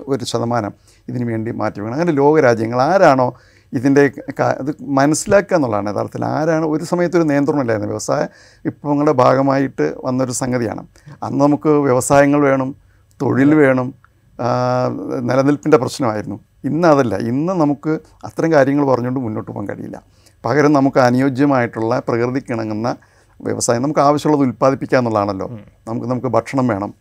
ഒരു 0.09 0.25
ശതമാനം 0.25 0.73
ഇതിനു 1.09 1.25
വേണ്ടി 1.25 1.50
മാറ്റി 1.50 1.80
വെക്കണം. 1.80 1.95
അങ്ങനെ 1.95 2.12
ലോകരാജ്യങ്ങൾ 2.12 2.80
ആരാണോ 2.80 3.28
ഇതിന്റെ 3.73 4.02
ഇത് 4.61 4.71
മനസ്സിലാക്കുക 4.80 5.56
എന്നുള്ളതാണ് 5.56 5.90
യഥാർത്ഥത്തിൽ. 5.90 6.25
ആരാണ് 6.25 6.66
ഒരു 6.66 6.85
സമയത്ത് 6.85 7.16
ഒരു 7.16 7.25
നിയന്ത്രണമില്ലായിരുന്നു 7.25 7.88
വ്യവസായ 7.88 8.26
വിപ്ലവങ്ങളുടെ 8.66 9.12
ഭാഗമായിട്ട് 9.12 9.95
വന്നൊരു 10.04 10.33
സംഗതിയാണ്. 10.33 10.87
അന്ന് 11.23 11.40
നമുക്ക് 11.45 11.68
വ്യവസായങ്ങൾ 11.68 12.40
വേണം 12.40 12.75
തൊഴിൽ 13.23 13.54
വേണം 13.54 13.95
നിലനിൽപ്പിന്റെ 15.21 15.76
പ്രശ്നമായിരുന്നു. 15.76 16.40
ഇന്ന് 16.64 16.88
അതല്ല. 16.88 17.16
ഇന്ന് 17.16 17.52
നമുക്ക് 17.52 17.99
അത്തരം 18.25 18.52
കാര്യങ്ങൾ 18.52 18.87
പറഞ്ഞുകൊണ്ട് 18.87 19.21
മുന്നോട്ട് 19.21 19.50
പോകാൻ 19.50 19.68
കഴിയില്ല. 19.68 20.02
പകരം 20.47 20.73
നമുക്ക് 20.79 21.00
അനുയോജ്യമായിട്ടുള്ള 21.09 22.03
പ്രകൃതിക്ക് 22.09 22.53
ഇണങ്ങുന്ന 22.57 22.88
വ്യവസായം 23.41 23.83
നമുക്ക് 23.87 24.03
ആവശ്യമുള്ളത് 24.09 24.45
ഉൽപ്പാദിപ്പിക്കുക 24.49 24.99
എന്നുള്ളതാണല്ലോ. 24.99 25.49
നമുക്ക് 25.88 26.09
നമുക്ക് 26.12 26.31
ഭക്ഷണം 26.37 26.67
വേണം. 26.73 26.93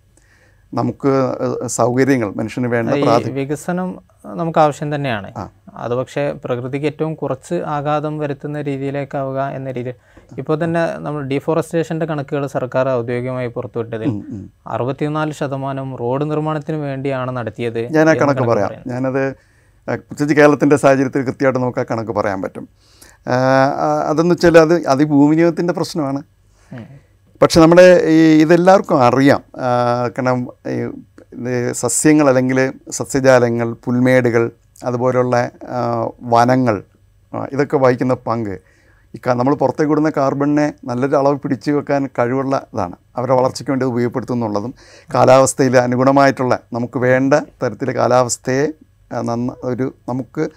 നമുക്ക് 0.74 1.12
സൗകര്യങ്ങൾ 1.80 2.30
മനുഷ്യന് 2.38 2.70
വേണ്ട 2.72 2.94
വികസനം 3.38 3.90
നമുക്ക് 4.40 4.60
ആവശ്യം 4.64 4.90
തന്നെയാണ്. 4.96 5.30
അത് 5.84 5.94
പക്ഷേ 6.00 6.24
പ്രകൃതിക്ക് 6.44 6.88
ഏറ്റവും 6.92 7.14
കുറച്ച് 7.22 7.56
ആഘാതം 7.76 8.14
വരുത്തുന്ന 8.22 8.62
രീതിയിലേക്കാവുക 8.70 9.40
എന്ന 9.58 9.72
രീതിയിൽ 9.78 9.98
ഇപ്പോൾ 10.42 10.56
തന്നെ 10.64 10.84
നമ്മൾ 11.06 11.22
ഡീഫോറസ്റ്റേഷന്റെ 11.34 12.06
കണക്കുകൾ 12.12 12.46
സർക്കാർ 12.56 12.88
ഔദ്യോഗികമായി 12.90 13.52
പുറത്തുവിട്ടതിൽ 13.58 14.12
അറുപത്തിനാല് 14.76 15.36
ശതമാനം 15.42 15.90
റോഡ് 16.02 16.26
നിർമ്മാണത്തിന് 16.32 16.80
വേണ്ടിയാണ് 16.88 17.34
നടത്തിയത് 17.38 17.82
ഞാൻ 17.98 18.10
ആ 18.10 18.16
കണക്ക് 18.24 18.46
പറയാം. 18.52 18.72
ഞാനത് 18.94 19.24
പ്രത്യേകിച്ച് 19.88 20.36
കേരളത്തിന്റെ 20.42 20.78
സാഹചര്യത്തിൽ 20.84 21.24
കൃത്യമായിട്ട് 21.30 21.60
നമുക്ക് 21.60 21.82
ആ 21.84 21.86
കണക്ക് 21.92 22.12
പറയാൻ 22.12 22.40
പറ്റും. 22.42 22.68
അതെന്ന് 24.10 24.34
വെച്ചാൽ 24.36 24.58
അത് 24.58 24.76
അത് 24.88 25.02
ഈ 25.02 25.06
ഭൂവിനിയോഗത്തിന്റെ 25.06 25.74
പ്രശ്നമാണ്. 25.74 26.22
പക്ഷെ 27.42 27.62
നമ്മുടെ 27.62 27.88
ഈ 28.16 28.20
ഇതെല്ലാവർക്കും 28.42 29.04
അറിയാം. 29.04 29.42
കാരണം 30.18 30.40
സസ്യങ്ങൾ 31.74 32.30
അല്ലെങ്കിൽ 32.30 32.60
സസ്യജാലങ്ങൾ 32.90 33.74
പുൽമേടുകൾ 33.86 34.52
അതുപോലുള്ള 34.86 35.36
വനങ്ങൾ 36.22 36.84
ഇതൊക്കെ 37.54 37.78
വഹിക്കുന്ന 37.78 38.14
പങ്ക് 38.28 38.56
ഈ 39.16 39.20
നമ്മൾ 39.40 39.54
പുറത്തേക്ക് 39.56 39.92
വിടുന്ന 39.92 40.10
കാർബണിനെ 40.18 40.74
നല്ലൊരു 40.86 41.16
അളവ് 41.16 41.38
പിടിച്ചു 41.44 41.72
വെക്കാൻ 41.72 42.10
കഴിവുള്ള 42.20 42.56
ഇതാണ്. 42.74 42.96
അവരുടെ 43.18 43.36
വളർച്ചയ്ക്ക് 43.40 43.72
വേണ്ടി 43.72 43.86
ഉപയോഗപ്പെടുത്തും 43.86 44.36
ഉപയോഗപ്പെടുത്തുന്നുള്ളതും 44.36 44.74
കാലാവസ്ഥയിൽ 45.14 45.76
അനുഗുണമായിട്ടുള്ള 45.78 46.60
നമുക്ക് 46.74 46.98
വേണ്ട 47.00 47.34
തരത്തിൽ 47.64 47.92
കാലാവസ്ഥയെ 47.96 48.66
നന്ന 49.24 49.56
ഒരു 49.64 49.94
നമുക്ക് 50.10 50.50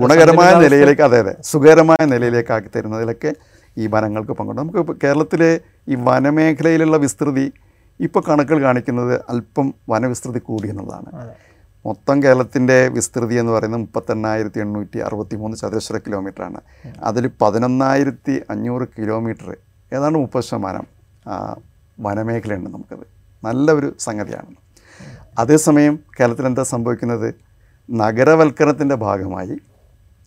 ഗുണകരമായ 0.00 0.52
നിലയിലേക്ക് 0.64 1.04
അതെ 1.08 1.18
അതെ 1.24 1.34
സുഖകരമായ 1.50 2.02
നിലയിലേക്ക് 2.12 2.52
ആക്കി 2.56 2.70
തരുന്നതിലൊക്കെ 2.76 3.30
ഈ 3.76 3.86
വനങ്ങൾക്ക് 3.94 4.34
പങ്കുണ്ട്. 4.38 4.60
നമുക്ക് 4.62 4.94
കേരളത്തിലെ 5.04 5.50
ഈ 5.92 5.96
വനമേഖലയിലുള്ള 6.08 6.96
വിസ്തൃതി 7.04 7.46
ഇപ്പോൾ 8.00 8.22
കണക്കുകൾ 8.28 8.60
കാണിക്കുന്നത് 8.66 9.14
അല്പം 9.32 9.66
വനവിസ്തൃതി 9.92 10.40
കൂടി 10.48 10.68
എന്നുള്ളതാണ്. 10.72 11.10
മൊത്തം 11.84 12.16
കേരളത്തിന്റെ 12.24 12.76
വിസ്തൃതി 12.96 13.34
എന്ന് 13.40 13.52
പറയുന്നത് 13.54 13.82
മുപ്പത്തെണ്ണായിരത്തി 13.84 14.60
എണ്ണൂറ്റി 14.64 14.98
അറുപത്തി 15.06 15.36
മൂന്ന് 15.40 15.56
ചതുരശ്ര 15.62 15.96
കിലോമീറ്ററാണ്. 16.06 16.60
അതിൽ 17.08 17.24
പതിനൊന്നായിരത്തി 17.42 18.34
അഞ്ഞൂറ് 18.52 18.86
കിലോമീറ്റർ 18.98 19.48
ഏതാണ്ട് 19.92 20.18
മുപ്പത് 20.24 20.46
ശതമാനം 20.50 20.86
വനമേഖലയുണ്ട് 22.06 22.70
നമുക്കത്. 22.74 23.04
നല്ല 23.42 23.66
ഒരു 23.78 23.88
സംഗതിയാണ് 24.06 24.54
അതേസമയം 25.42 25.94
കേരളത്തിൽ 26.16 26.46
എന്താ 26.50 26.64
സംഭവിക്കുന്നത്? 26.74 27.28
നഗരവൽക്കരണത്തിന്റെ 27.90 28.94
ഭാഗമായി 28.94 29.56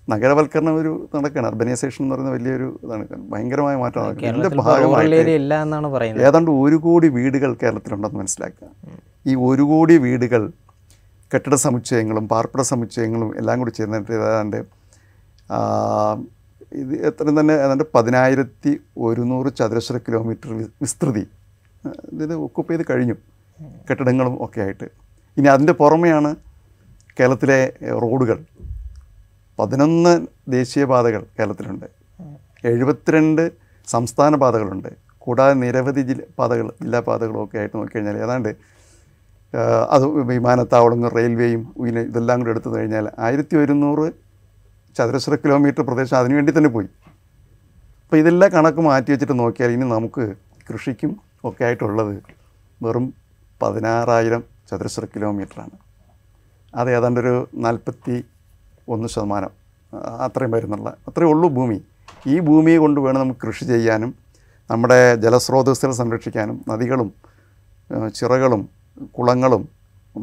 നഗരവൽക്കരണം 0.09 0.75
ഒരു 0.75 1.09
നടക്കുകയാണ്. 1.15 1.47
അർബനൈസേഷൻ 1.47 2.03
എന്ന് 2.03 2.15
പറയുന്ന 2.15 2.33
വലിയൊരു 2.33 2.79
ഇതാണ്. 2.83 3.07
ഭയങ്കരമായ 3.29 3.75
മാറ്റം 3.75 4.01
നടക്കുന്നത് 4.01 4.29
ഇതിന്റെ 4.29 5.89
പറയുന്നത്. 5.89 6.25
ഏതാണ്ട് 6.25 6.51
ഒരു 6.51 6.75
കോടി 6.75 7.07
വീടുകൾ 7.07 7.53
കേരളത്തിലുണ്ടെന്ന് 7.53 8.19
മനസ്സിലാക്കുക. 8.19 8.67
ഈ 9.27 9.35
ഒരു 9.35 9.61
കോടി 9.61 9.97
വീടുകൾ 9.97 10.51
കെട്ടിട 11.33 11.55
സമുച്ചയങ്ങളും 11.55 12.27
പാർപ്പിട 12.27 12.61
സമുച്ചയങ്ങളും 12.61 13.37
എല്ലാം 13.37 13.59
കൂടി 13.59 13.71
ചേർന്നിട്ട് 13.71 14.11
ഏതാണ്ട് 14.11 14.57
ഇത് 16.73 17.05
എത്ര 17.07 17.23
തന്നെ 17.23 17.53
ഏതാണ്ട് 17.53 17.83
പതിനായിരത്തി 17.95 18.79
ഒരുന്നൂറ് 18.97 19.55
ചതുരശ്ര 19.55 19.97
കിലോമീറ്റർ 19.97 20.53
വിസ്തൃതി 20.81 21.27
ഇതിന് 21.87 22.23
ഇത് 22.23 22.33
ഒക്കുപ്പ് 22.33 22.73
ചെയ്ത് 22.73 22.85
കഴിഞ്ഞു. 22.89 23.13
കെട്ടിടങ്ങളും 23.89 24.45
ഒക്കെ 24.45 24.61
ആയിട്ട്. 24.61 24.89
ഇനി 25.37 25.47
അതിന്റെ 25.47 25.73
പുറമെയാണ് 25.73 26.35
കേരളത്തിലെ 27.17 27.59
റോഡുകൾ. 28.03 28.37
പതിനൊന്ന് 29.59 30.13
ദേശീയപാതകൾ 30.55 31.21
കേരളത്തിലുണ്ട്. 31.37 31.87
എഴുപത്തിരണ്ട് 32.71 33.43
സംസ്ഥാന 33.87 34.35
പാതകളുണ്ട്. 34.43 34.89
കൂടാതെ 35.23 35.53
നിരവധി 35.63 36.01
ജില്ല 36.09 36.23
പാതകൾ 36.39 36.67
ജില്ലാ 36.83 36.99
പാതകളും 37.07 37.39
ഒക്കെ 37.43 37.57
ആയിട്ട് 37.61 37.75
നോക്കിക്കഴിഞ്ഞാൽ 37.77 38.17
ഏതാണ്ട് 38.25 38.51
അത് 39.95 40.05
വിമാനത്താവളങ്ങളും 40.29 41.13
റെയിൽവേയും 41.17 41.61
ഇങ്ങനെ 41.79 42.01
ഇതെല്ലാം 42.11 42.37
കൂടെ 42.41 42.51
എടുത്തു 42.53 42.69
കഴിഞ്ഞാൽ 42.75 43.05
ആയിരത്തി 43.25 43.55
ഒരുന്നൂറ് 43.61 44.05
ചതുരശ്ര 44.97 45.35
കിലോമീറ്റർ 45.43 45.83
പ്രദേശം 45.89 46.17
അതിനുവേണ്ടി 46.17 46.51
തന്നെ 46.57 46.69
പോയി. 46.75 46.89
അപ്പോൾ 48.03 48.17
ഇതെല്ലാം 48.21 48.49
കണക്ക് 48.55 48.81
മാറ്റി 48.89 49.09
വെച്ചിട്ട് 49.13 49.35
നോക്കിയാൽ 49.39 49.71
ഇനി 49.75 49.85
നമുക്ക് 49.95 50.23
കൃഷിക്കും 50.69 51.11
ഒക്കെ 51.49 51.63
ആയിട്ടുള്ളത് 51.65 52.13
വെറും 52.81 53.05
പതിനാറായിരം 53.61 54.43
ചതുരശ്ര 54.69 55.05
കിലോമീറ്ററാണ്. 55.13 55.75
അത് 56.77 56.89
ഏതാണ്ട് 56.97 57.19
ഒരു 57.19 57.33
നാൽപ്പത്തി 57.65 58.15
ഒന്ന് 58.89 59.07
ശതമാനം 59.13 59.51
അത്രയും 60.25 60.51
വരുന്നുള്ള 60.51 60.89
അത്രയേ 61.07 61.29
ഉള്ളൂ 61.31 61.47
ഭൂമി. 61.57 61.77
ഈ 62.27 62.35
ഭൂമി 62.39 62.73
കൊണ്ട് 62.83 62.99
വേണം 63.05 63.19
നമുക്ക് 63.21 63.41
കൃഷി 63.47 63.65
ചെയ്യാനും 63.65 64.11
നമ്മുടെ 64.71 64.99
ജലസ്രോതസ്സുകൾ 65.23 65.93
സംരക്ഷിക്കാനും 66.01 66.57
നദികളും 66.69 67.09
ചിറകളും 68.15 68.61
കുളങ്ങളും 69.17 69.63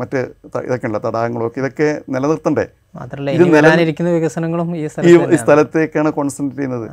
മറ്റ് 0.00 0.20
ഇതൊക്കെയുള്ള 0.66 0.98
തടാകങ്ങളും 0.98 1.46
ഒക്കെ 1.46 1.58
ഇതൊക്കെ 1.60 1.88
നിലനിർത്തണ്ടേ? 2.14 2.64
മാത്രമല്ല 2.96 3.30
ഇനി 3.36 3.48
വരാനിരിക്കുന്ന 3.56 4.10
വികസനങ്ങളും 4.16 4.68
ഈ 4.78 4.82
ഈ 4.84 4.88
സ്ഥലത്ത് 4.94 5.34
ഈ 5.34 5.38
സ്ഥലത്തേക്കാണ് 5.44 6.10
കോൺസെൻട്രേറ്റ് 6.18 6.60
ചെയ്യുന്നത്. 6.60 6.86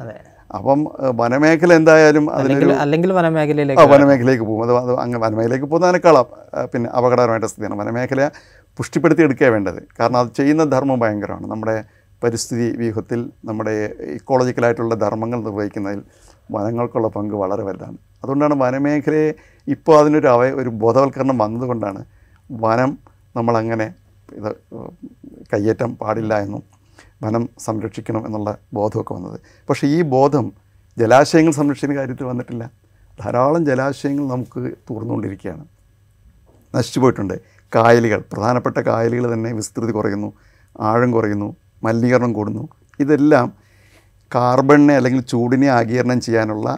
അപ്പം 0.57 0.79
വനമേഖല 1.19 1.71
എന്തായാലും 1.79 2.25
അതിനൊരു 2.37 2.73
അല്ലെങ്കിൽ 2.83 3.11
വനമേഖലയിലേക്ക് 3.19 3.87
വനമേഖലയിലേക്ക് 3.93 4.45
പോകും. 4.49 4.63
അത് 4.65 4.73
അങ്ങനെ 4.73 4.99
അങ്ങ് 5.03 5.19
വനമേഖലയിലേക്ക് 5.25 5.67
പോകുന്നതിനേക്കാളും 5.73 6.27
പിന്നെ 6.73 6.89
അപകടകരമായിട്ട് 6.97 7.49
സ്ഥിതിയാണ്. 7.51 7.77
വനമേഖല 7.81 8.29
പുഷ്ടിപ്പെടുത്തി 8.79 9.23
എടുക്കുക 9.27 9.47
വേണ്ടത്. 9.55 9.79
കാരണം 9.99 10.19
അത് 10.21 10.29
ചെയ്യുന്ന 10.39 10.63
ധർമ്മം 10.75 10.99
ഭയങ്കരമാണ്. 11.03 11.47
നമ്മുടെ 11.53 11.75
പരിസ്ഥിതി 12.23 12.67
വ്യൂഹത്തിൽ 12.81 13.19
നമ്മുടെ 13.49 13.73
ഇക്കോളജിക്കലായിട്ടുള്ള 14.17 14.95
ധർമ്മങ്ങൾ 15.03 15.39
നിർവഹിക്കുന്നതിൽ 15.47 16.01
വനങ്ങൾക്കുള്ള 16.55 17.07
പങ്ക് 17.15 17.35
വളരെ 17.43 17.63
വലുതാണ്. 17.67 17.97
അതുകൊണ്ടാണ് 18.21 18.55
വനമേഖലയെ 18.63 19.29
ഇപ്പോൾ 19.67 19.95
അതിനൊരു 20.01 20.27
അവ 20.35 20.43
ഒരു 20.61 20.71
ബോധവൽക്കരണം 20.83 21.37
വന്നതുകൊണ്ടാണ് 21.43 22.01
വനം 22.65 22.91
നമ്മളങ്ങനെ 23.37 23.87
ഇത് 24.37 24.49
കയ്യേറ്റം 25.53 25.95
പാടില്ല 25.95 26.37
എന്നും 26.37 26.63
വനം 27.23 27.49
സംരക്ഷിക്കണം 27.59 28.25
എന്നുള്ള 28.25 28.57
ബോധമൊക്കെ 28.73 29.13
വന്നത്. 29.13 29.39
പക്ഷേ 29.69 29.87
ഈ 29.87 30.01
ബോധം 30.01 30.53
ജലാശയങ്ങൾ 30.97 31.51
സംരക്ഷിക്കുന്ന 31.51 31.99
കാര്യത്തിൽ 31.99 32.23
വന്നിട്ടില്ല. 32.23 32.71
ധാരാളം 33.19 33.65
ജലാശയങ്ങൾ 33.65 34.27
നമുക്ക് 34.27 34.71
തുറന്നുകൊണ്ടിരിക്കുകയാണ് 34.89 35.65
നശിച്ചു 36.75 36.99
പോയിട്ടുണ്ട്. 36.99 37.33
കായലുകൾ 37.75 38.23
പ്രധാനപ്പെട്ട 38.33 38.77
കായലുകൾ 38.77 39.33
തന്നെ 39.33 39.53
വിസ്തൃതി 39.53 39.91
കുറയുന്നു 39.91 40.33
ആഴം 40.79 41.11
കുറയുന്നു 41.11 41.55
മലിനീകരണം 41.83 42.33
കൂടുന്നു. 42.33 42.69
ഇതെല്ലാം 42.99 43.53
കാർബണിനെ 44.35 44.95
അല്ലെങ്കിൽ 44.95 45.21
ചൂടിനെ 45.21 45.67
ആഗീരണം 45.67 46.21
ചെയ്യാനുള്ള 46.21 46.77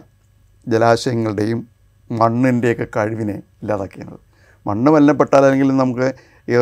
ജലാശയങ്ങളുടെയും 0.68 1.68
മണ്ണിന്റെയൊക്കെ 2.10 2.86
കഴിവിനെ 2.96 3.42
ഇല്ലാതാക്കിയത്. 3.62 4.20
മണ്ണ് 4.66 4.92
മലിനപ്പെട്ടാൽ 4.92 5.44
അല്ലെങ്കിൽ 5.44 5.76
നമുക്ക് 5.76 6.14
ഈ 6.48 6.56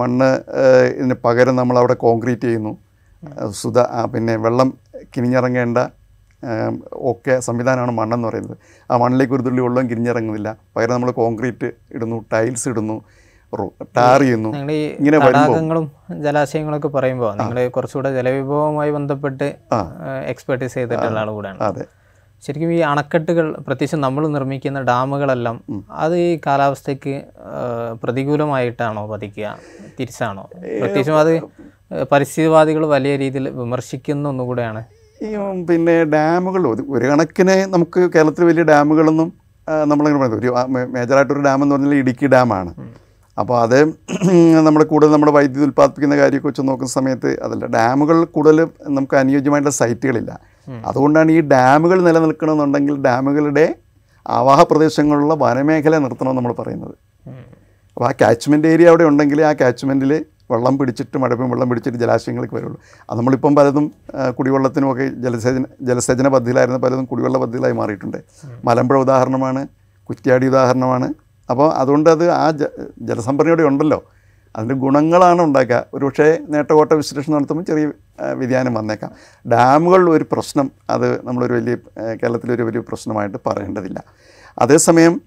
മണ്ണ് 0.00 0.28
ഇതിന് 0.98 1.16
പകരം 1.26 1.54
നമ്മൾ 1.60 1.76
അവിടെ 1.82 1.96
കോൺക്രീറ്റ് 2.06 2.46
ചെയ്യുന്നു 2.48 2.72
സുധ 3.60 3.78
പിന്നെ 4.14 4.34
വെള്ളം 4.46 4.68
കിനിഞ്ഞിറങ്ങേണ്ട 5.14 5.78
ഒക്കെ 7.10 7.34
സംവിധാനമാണ് 7.46 7.92
മണ്ണെന്ന് 7.98 8.26
പറയുന്നത്. 8.28 8.56
ആ 8.90 8.96
മണ്ണിലേക്ക് 9.02 9.34
ഒരു 9.36 9.44
തുള്ളി 9.46 9.62
വെള്ളം 9.66 9.84
കിരിഞ്ഞിറങ്ങുന്നില്ല 9.90 10.50
പകരം 10.76 10.94
നമ്മൾ 10.96 11.10
കോൺക്രീറ്റ് 11.20 11.68
ഇടുന്നു 11.96 12.18
ടൈൽസ് 12.34 12.66
ഇടുന്നു 12.72 12.96
ടാർ 13.96 14.20
ചെയ്യുന്നു. 14.22 14.50
ഇങ്ങനെ 15.00 15.18
തടാകങ്ങളും 15.24 15.84
ജലാശയങ്ങളൊക്കെ 16.24 16.88
പറയുമ്പോൾ 16.96 17.30
നിങ്ങൾ 17.40 17.58
കുറച്ചുകൂടെ 17.76 18.10
ജലവിഭവവുമായി 18.16 18.90
ബന്ധപ്പെട്ട് 18.96 19.46
എക്സ്പെർട്ടീസ് 20.32 20.32
എക്സ്പെർട്ടൈസ് 20.32 20.76
ചെയ്തിട്ടുള്ള 20.78 21.18
ആൾ 21.22 21.30
കൂടെയാണ്. 21.36 21.58
അതെ. 21.68 21.84
ശരിക്കും 22.46 22.72
ഈ 22.76 22.80
അണക്കെട്ടുകൾ 22.90 23.46
പ്രത്യേകിച്ച് 23.66 23.98
നമ്മൾ 24.04 24.22
നിർമ്മിക്കുന്ന 24.34 24.80
ഡാമുകളെല്ലാം 24.90 25.56
അത് 26.02 26.14
ഈ 26.26 26.28
കാലാവസ്ഥയ്ക്ക് 26.46 27.14
പ്രതികൂലമായിട്ടാണോ 28.02 29.02
പതിക്കുക 29.12 29.56
തിരിച്ചാണോ? 29.98 30.44
പ്രത്യേകിച്ചും 30.80 31.18
അത് 31.22 31.32
പരിസ്ഥിതിവാദികൾ 32.12 32.82
വലിയ 32.94 33.14
രീതിയിൽ 33.22 33.46
വിമർശിക്കുന്ന 33.62 34.28
ഒന്നുകൂടെയാണ്. 34.32 34.82
ഈ 35.20 35.28
പിന്നെ 35.68 35.96
ഡാമുകൾ 36.14 36.62
ഒരു 36.96 37.04
കണക്കിന് 37.12 37.56
നമുക്ക് 37.74 38.00
കേരളത്തിൽ 38.14 38.44
വലിയ 38.50 38.64
ഡാമുകളൊന്നും 38.72 39.28
നമ്മളങ്ങനെ 39.90 40.18
പറയുന്നത് 40.20 40.40
ഒരു 40.42 40.50
മേജറായിട്ടൊരു 40.94 41.44
ഡാം 41.46 41.60
എന്ന് 41.62 41.74
പറഞ്ഞാൽ 41.74 41.94
ഇടുക്കി 42.02 42.26
ഡാമാണ്. 42.34 42.72
അപ്പോൾ 43.36 43.56
അത് 43.62 43.78
നമ്മൾ 44.66 44.80
കൂടുതൽ 44.90 45.10
നമ്മുടെ 45.14 45.32
വൈദ്യുതി 45.36 45.64
ഉൽപ്പാദിപ്പിക്കുന്ന 45.68 46.16
കാര്യമൊക്കെ 46.20 46.48
വെച്ച് 46.48 46.62
നോക്കുന്ന 46.68 46.92
സമയത്ത് 46.98 47.30
അതല്ല 47.46 47.66
ഡാമുകൾ 47.76 48.18
കൂടുതൽ 48.36 48.58
നമുക്ക് 48.96 49.16
അനുയോജ്യമായിട്ടുള്ള 49.22 49.74
സൈറ്റുകളില്ല. 49.80 50.32
അതുകൊണ്ടാണ് 50.84 51.30
ഈ 51.30 51.40
ഡാമുകൾ 51.40 51.98
നിലനിൽക്കണമെന്നുണ്ടെങ്കിൽ 52.06 52.94
ഡാമുകളുടെ 53.06 53.66
ആവാഹ 54.36 54.60
പ്രദേശങ്ങളിലുള്ള 54.62 55.34
വനമേഖല 55.34 55.98
നിർത്തണമെന്ന് 55.98 56.38
നമ്മൾ 56.38 56.54
പറയുന്നത്. 56.60 56.94
അപ്പോൾ 57.96 58.06
ആ 58.08 58.12
കാച്ച്മെന്റ് 58.20 58.68
ഏരിയ 58.68 58.88
അവിടെ 58.88 59.04
ഉണ്ടെങ്കിൽ 59.04 59.42
ആ 59.42 59.52
കാച്ച്മെന്റിൽ 59.60 60.12
വെള്ളം 60.52 60.78
പിടിച്ചിട്ട് 60.78 61.16
മഴപ്പം 61.18 61.50
വെള്ളം 61.50 61.68
പിടിച്ചിട്ട് 61.68 61.98
ജലാശയങ്ങൾക്ക് 61.98 62.54
വരുള്ളൂ. 62.54 62.78
അത് 63.10 63.18
നമ്മളിപ്പം 63.18 63.54
പലതും 63.58 63.92
കുടിവെള്ളത്തിനുമൊക്കെ 64.38 65.06
ജലസേചന 65.24 65.64
ജലസേചന 65.88 66.28
പദ്ധതിയിലായിരുന്ന 66.28 66.78
പലതും 66.78 67.04
കുടിവെള്ള 67.04 67.38
പദ്ധതിയിലായി 67.38 67.74
മാറിയിട്ടുണ്ട്. 67.80 68.18
മലമ്പുഴ 68.64 68.98
ഉദാഹരണമാണ് 69.06 69.62
കുറ്റ്യാടി 70.08 70.46
ഉദാഹരണമാണ്. 70.46 71.08
അപ്പോൾ 71.50 71.68
അതുകൊണ്ട് 71.80 72.10
അത് 72.10 72.30
ആ 72.30 72.50
ജലസംഭരണിയോടെ 73.08 73.62
ഉണ്ടല്ലോ. 73.62 73.98
അതിന്റെ 74.56 74.74
ഗുണങ്ങളാണ് 74.74 75.42
ഉണ്ടാക്കുക. 75.42 75.78
ഒരുപക്ഷേ 75.94 76.38
നേട്ടകോട്ട 76.48 76.92
വിശ്ലേഷണം 76.92 77.36
നടത്തുമ്പോൾ 77.36 77.64
ചെറിയ 77.64 77.86
വ്യതിയാനം 78.32 78.74
വന്നേക്കാം. 78.74 79.10
ഡാമുകളിൽ 79.52 80.10
ഒരു 80.10 80.26
പ്രശ്നം. 80.32 80.70
അത് 80.90 81.26
നമ്മളൊരു 81.26 81.52
വലിയ 81.52 81.74
കേരളത്തിലൊരു 82.22 82.62
വലിയ 82.62 82.80
പ്രശ്നമായിട്ട് 82.80 83.38
പറയേണ്ടതില്ല. 83.46 84.04
അതേസമയം 84.58 85.20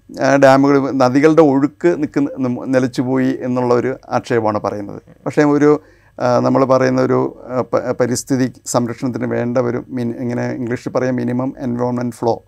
ഡാമുകൾ 0.44 0.90
നദികളുടെ 0.90 1.42
ഒഴുക്ക് 1.42 1.90
നിൽക്കുന്ന 2.02 2.64
നിലച്ചുപോയി 2.66 3.38
എന്നുള്ള 3.42 3.74
ഒരു 3.74 3.96
ആക്ഷേപമാണ് 4.10 4.60
പറയുന്നത്. 4.60 5.02
പക്ഷേ 5.26 5.42
ഒരു 5.44 5.80
നമ്മൾ 6.38 6.64
പറയുന്ന 6.64 7.00
ഒരു 7.02 7.18
പരിസ്ഥിതി 8.00 8.52
സംരക്ഷണത്തിന് 8.66 9.26
വേണ്ട 9.26 9.58
ഒരു 9.58 9.84
മിൻ 9.88 10.08
ഇങ്ങനെ 10.18 10.52
ഇംഗ്ലീഷിൽ 10.52 10.90
പറയാം 10.92 11.16
മിനിമം 11.16 11.52
എൻവയോൺമെന്റ് 11.58 12.16
ഫ്ലോ. 12.16 12.42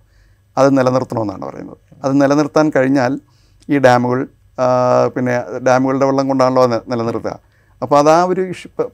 അത് 0.58 0.78
നിലനിർത്തണമെന്നാണ് 0.78 1.44
പറയുന്നത്. 1.46 1.76
അത് 2.04 2.12
നിലനിർത്താൻ 2.22 2.72
കഴിഞ്ഞാൽ 2.76 3.20
ഈ 3.70 3.78
ഡാമുകൾ 3.78 4.26
പിന്നെ 5.14 5.34
ഡാമുകളുടെ 5.66 6.06
വെള്ളം 6.08 6.26
കൊണ്ടാണല്ലോ 6.30 6.64
നിലനിർത്തുക. 6.92 7.34
അപ്പോൾ 7.82 7.96
അത് 8.00 8.10
ആ 8.14 8.18
ഒരു 8.32 8.42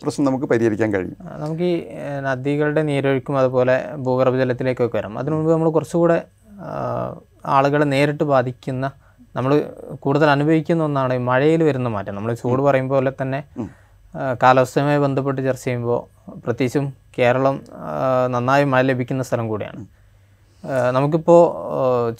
പ്രശ്നം 0.02 0.24
നമുക്ക് 0.28 0.46
പരിഹരിക്കാൻ 0.52 0.90
കഴിയും 0.94 1.16
നമുക്ക് 1.42 1.66
ഈ 1.72 1.80
നദികളുടെ 2.26 2.82
നീരൊഴുക്കും 2.90 3.34
അതുപോലെ 3.40 3.74
ഭൂഗർഭജലത്തിലേക്കൊക്കെ 4.06 4.96
വരാം. 4.98 5.18
അതിനു 5.20 5.34
മുമ്പ് 5.38 5.50
നമ്മൾ 5.54 5.68
കുറച്ചുകൂടെ 5.76 6.18
ആളുകളെ 7.56 7.86
നേരിട്ട് 7.94 8.24
ബാധിക്കുന്ന 8.34 8.86
നമ്മൾ 9.36 9.52
കൂടുതൽ 10.04 10.28
അനുഭവിക്കുന്ന 10.34 10.82
ഒന്നാണ് 10.88 11.12
ഈ 11.18 11.20
മഴയിൽ 11.30 11.62
വരുന്ന 11.68 11.88
മാറ്റം. 11.96 12.14
നമ്മൾ 12.18 12.32
ചൂട് 12.42 12.62
പറയുമ്പോൾ 12.66 12.96
പോലെ 12.98 13.12
തന്നെ 13.20 13.40
കാലാവസ്ഥയുമായി 14.42 15.00
ബന്ധപ്പെട്ട് 15.04 15.40
ചർച്ച 15.48 15.64
ചെയ്യുമ്പോൾ 15.64 16.00
പ്രത്യേകിച്ചും 16.44 16.86
കേരളം 17.18 17.56
നന്നായി 18.34 18.64
മഴ 18.72 18.82
ലഭിക്കുന്ന 18.90 19.22
സ്ഥലം 19.28 19.46
കൂടിയാണ്. 19.52 19.80
നമുക്കിപ്പോൾ 20.94 21.40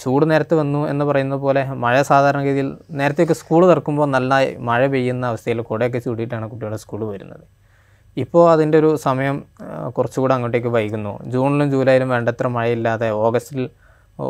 ചൂട് 0.03 0.25
നേരത്തെ 0.31 0.55
വന്നു 0.61 0.81
എന്ന് 0.93 1.05
പറയുന്ന 1.09 1.37
പോലെ 1.45 1.63
മഴ 1.85 1.97
സാധാരണഗതിയിൽ 2.11 2.69
നേരത്തെയൊക്കെ 2.99 3.37
സ്കൂൾ 3.41 3.63
തുറക്കുമ്പോൾ 3.71 4.09
നല്ല 4.17 4.35
മഴ 4.69 4.81
പെയ്യുന്ന 4.95 5.33
അവസ്ഥയിൽ 5.33 5.61
കുടയൊക്കെ 5.71 6.01
ചൂടിയിട്ടാണ് 6.07 6.47
കുട്ടികളുടെ 6.53 6.81
സ്കൂൾ 6.85 7.03
വരുന്നത്. 7.13 7.45
ഇപ്പോൾ 8.23 8.45
അതിന്റെ 8.53 8.77
ഒരു 8.83 8.91
സമയം 9.07 9.37
കുറച്ചുകൂടെ 9.97 10.35
അങ്ങോട്ടേക്ക് 10.37 10.71
വൈകുന്നു. 10.77 11.13
ജൂണിലും 11.35 11.69
ജൂലൈയിലും 11.75 12.09
വേണ്ടത്ര 12.15 12.47
മഴയില്ലാതെ 12.57 13.11
ഓഗസ്റ്റിൽ 13.27 13.63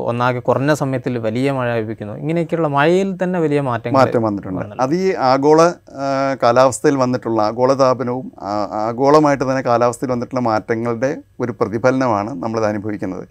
ഒന്നാകെ 0.09 0.41
കുറഞ്ഞ 0.47 0.73
സമയത്തിൽ 0.81 1.13
വലിയ 1.27 1.53
മഴ 1.59 1.69
ലഭിക്കുന്നു. 1.79 2.15
ഇങ്ങനെയൊക്കെയുള്ള 2.23 2.69
മഴയിൽ 2.77 3.11
തന്നെ 3.23 3.39
വലിയ 3.45 3.61
മാറ്റങ്ങൾ 3.69 3.97
മാറ്റം 3.99 4.25
വന്നിട്ടുണ്ട്. 4.29 4.75
അത് 4.85 4.95
ഈ 5.05 5.07
ആഗോള 5.31 5.61
കാലാവസ്ഥയിൽ 6.43 6.97
വന്നിട്ടുള്ള 7.05 7.41
ആഗോളതാപനവും 7.51 8.27
ആഗോളമായിട്ട് 8.83 9.45
തന്നെ 9.51 9.63
കാലാവസ്ഥയിൽ 9.71 10.11
വന്നിട്ടുള്ള 10.15 10.43
മാറ്റങ്ങളുടെ 10.51 11.11
ഒരു 11.45 11.55
പ്രതിഫലനമാണ് 11.61 12.33
നമ്മളിത് 12.43 12.69
അനുഭവിക്കുന്നത്. 12.73 13.25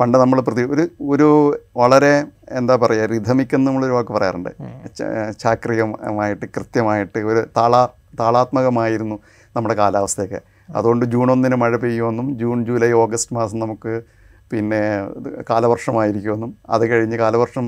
പണ്ട് 0.00 0.18
നമ്മൾ 0.18 0.40
പ്രതി 0.40 0.62
ഒരു 0.62 0.84
ഒരു 1.12 1.28
വളരെ 1.76 2.24
എന്താ 2.50 2.76
പറയുക 2.76 3.04
റിഥമിക് 3.04 3.56
നമ്മളൊരു 3.56 3.92
വാക്ക് 3.92 4.12
പറയാറുണ്ട്. 4.12 4.50
ചാക്രികമായിട്ട് 5.38 6.46
കൃത്യമായിട്ട് 6.56 7.18
ഒരു 7.18 7.46
താളാ 7.56 7.88
താളാത്മകമായിരുന്നു 8.20 9.16
നമ്മുടെ 9.56 9.74
കാലാവസ്ഥയൊക്കെ. 9.74 10.40
അതുകൊണ്ട് 10.76 11.04
ജൂൺ 11.06 11.30
ഒന്നിന് 11.30 11.54
മഴ 11.54 11.76
പെയ്യുമെന്നും 11.76 12.38
ജൂൺ 12.38 12.64
ജൂലൈ 12.64 12.92
ഓഗസ്റ്റ് 12.92 13.36
മാസം 13.36 13.58
നമുക്ക് 13.58 14.02
പിന്നെ 14.50 14.80
കാലവർഷമായിരിക്കുമെന്നും 15.50 16.56
അത് 16.68 16.90
കഴിഞ്ഞ് 16.90 17.16
കാലവർഷം 17.16 17.66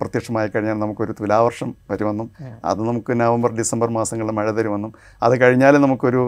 പ്രത്യക്ഷമായി 0.00 0.48
കഴിഞ്ഞാൽ 0.48 0.74
നമുക്കൊരു 0.74 1.12
തുലാവർഷം 1.12 1.74
വരുമെന്നും 1.90 2.28
അത് 2.64 2.80
നമുക്ക് 2.80 3.12
നവംബർ 3.20 3.50
ഡിസംബർ 3.52 3.88
മാസങ്ങളിൽ 3.88 4.30
മഴ 4.30 4.50
തരുമെന്നും 4.50 4.92
അത് 5.22 5.40
കഴിഞ്ഞാൽ 5.40 5.76
നമുക്കൊരു 5.76 6.22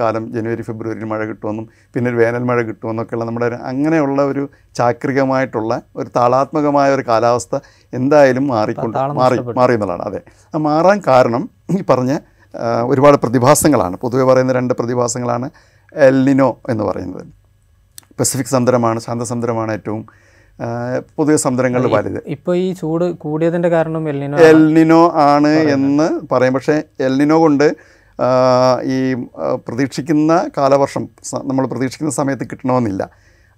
കാലം 0.00 0.32
ജനുവരി 0.32 0.62
ഫെബ്രുവരി 0.62 1.04
മഴ 1.04 1.24
കിട്ടുമെന്നും 1.24 1.68
പിന്നെ 1.94 2.10
ഒരു 2.10 2.16
വേനൽ 2.16 2.44
മഴ 2.50 2.62
കിട്ടുമെന്നൊക്കെയുള്ള 2.62 3.24
നമ്മുടെ 3.24 3.58
അങ്ങനെയുള്ള 3.62 4.22
ഒരു 4.22 4.48
ചാക്രികമായിട്ടുള്ള 4.76 5.82
ഒരു 5.96 6.08
താളാത്മകമായ 6.16 6.94
ഒരു 6.94 7.04
കാലാവസ്ഥ 7.08 7.54
എന്തായാലും 7.92 8.46
മാറിക്കൊണ്ട് 8.46 8.98
മാറി 9.20 9.38
മാറി 9.60 9.74
എന്നുള്ളതാണ്. 9.74 10.02
അതെ. 10.02 10.20
അത് 10.54 10.62
മാറാൻ 10.62 11.02
കാരണം 11.06 11.44
ഈ 11.70 11.82
പറഞ്ഞ 11.90 12.12
ഒരുപാട് 12.86 13.16
പ്രതിഭാസങ്ങളാണ്. 13.16 13.96
പൊതുവെ 13.96 14.24
പറയുന്ന 14.24 14.52
രണ്ട് 14.52 14.74
പ്രതിഭാസങ്ങളാണ് 14.74 15.46
എൽനിനോ 15.92 16.50
എന്ന് 16.70 16.84
പറയുന്നത്. 16.84 17.41
പസഫിക് 18.20 18.46
സമുദ്രമാണ് 18.46 19.00
ശാന്തസമുദ്രമാണ് 19.00 19.72
ഏറ്റവും 19.72 20.06
പൊതുവെ 21.16 21.36
സമുദ്രങ്ങളിൽ 21.36 21.86
വലുത് 21.86 22.22
ഇപ്പോൾ 22.26 22.56
ഈ 22.56 22.72
ചൂട് 22.72 23.04
കൂടിയതിന്റെ 23.12 23.68
കാരണം 23.68 24.08
എൽനിനോ 24.08 24.38
എൽനിനോ 24.38 25.12
ആണ്. 25.14 25.48
എന്ന് 25.48 26.20
പറയും. 26.32 26.54
പക്ഷേ 26.54 26.82
എൽനിനോ 27.00 27.38
കൊണ്ട് 27.38 27.66
ഈ 28.84 29.14
പ്രതീക്ഷിക്കുന്ന 29.54 30.32
കാലവർഷം 30.58 31.08
നമ്മൾ 31.44 31.66
പ്രതീക്ഷിക്കുന്ന 31.66 32.12
സമയത്ത് 32.12 32.44
കിട്ടണമെന്നില്ല. 32.44 33.10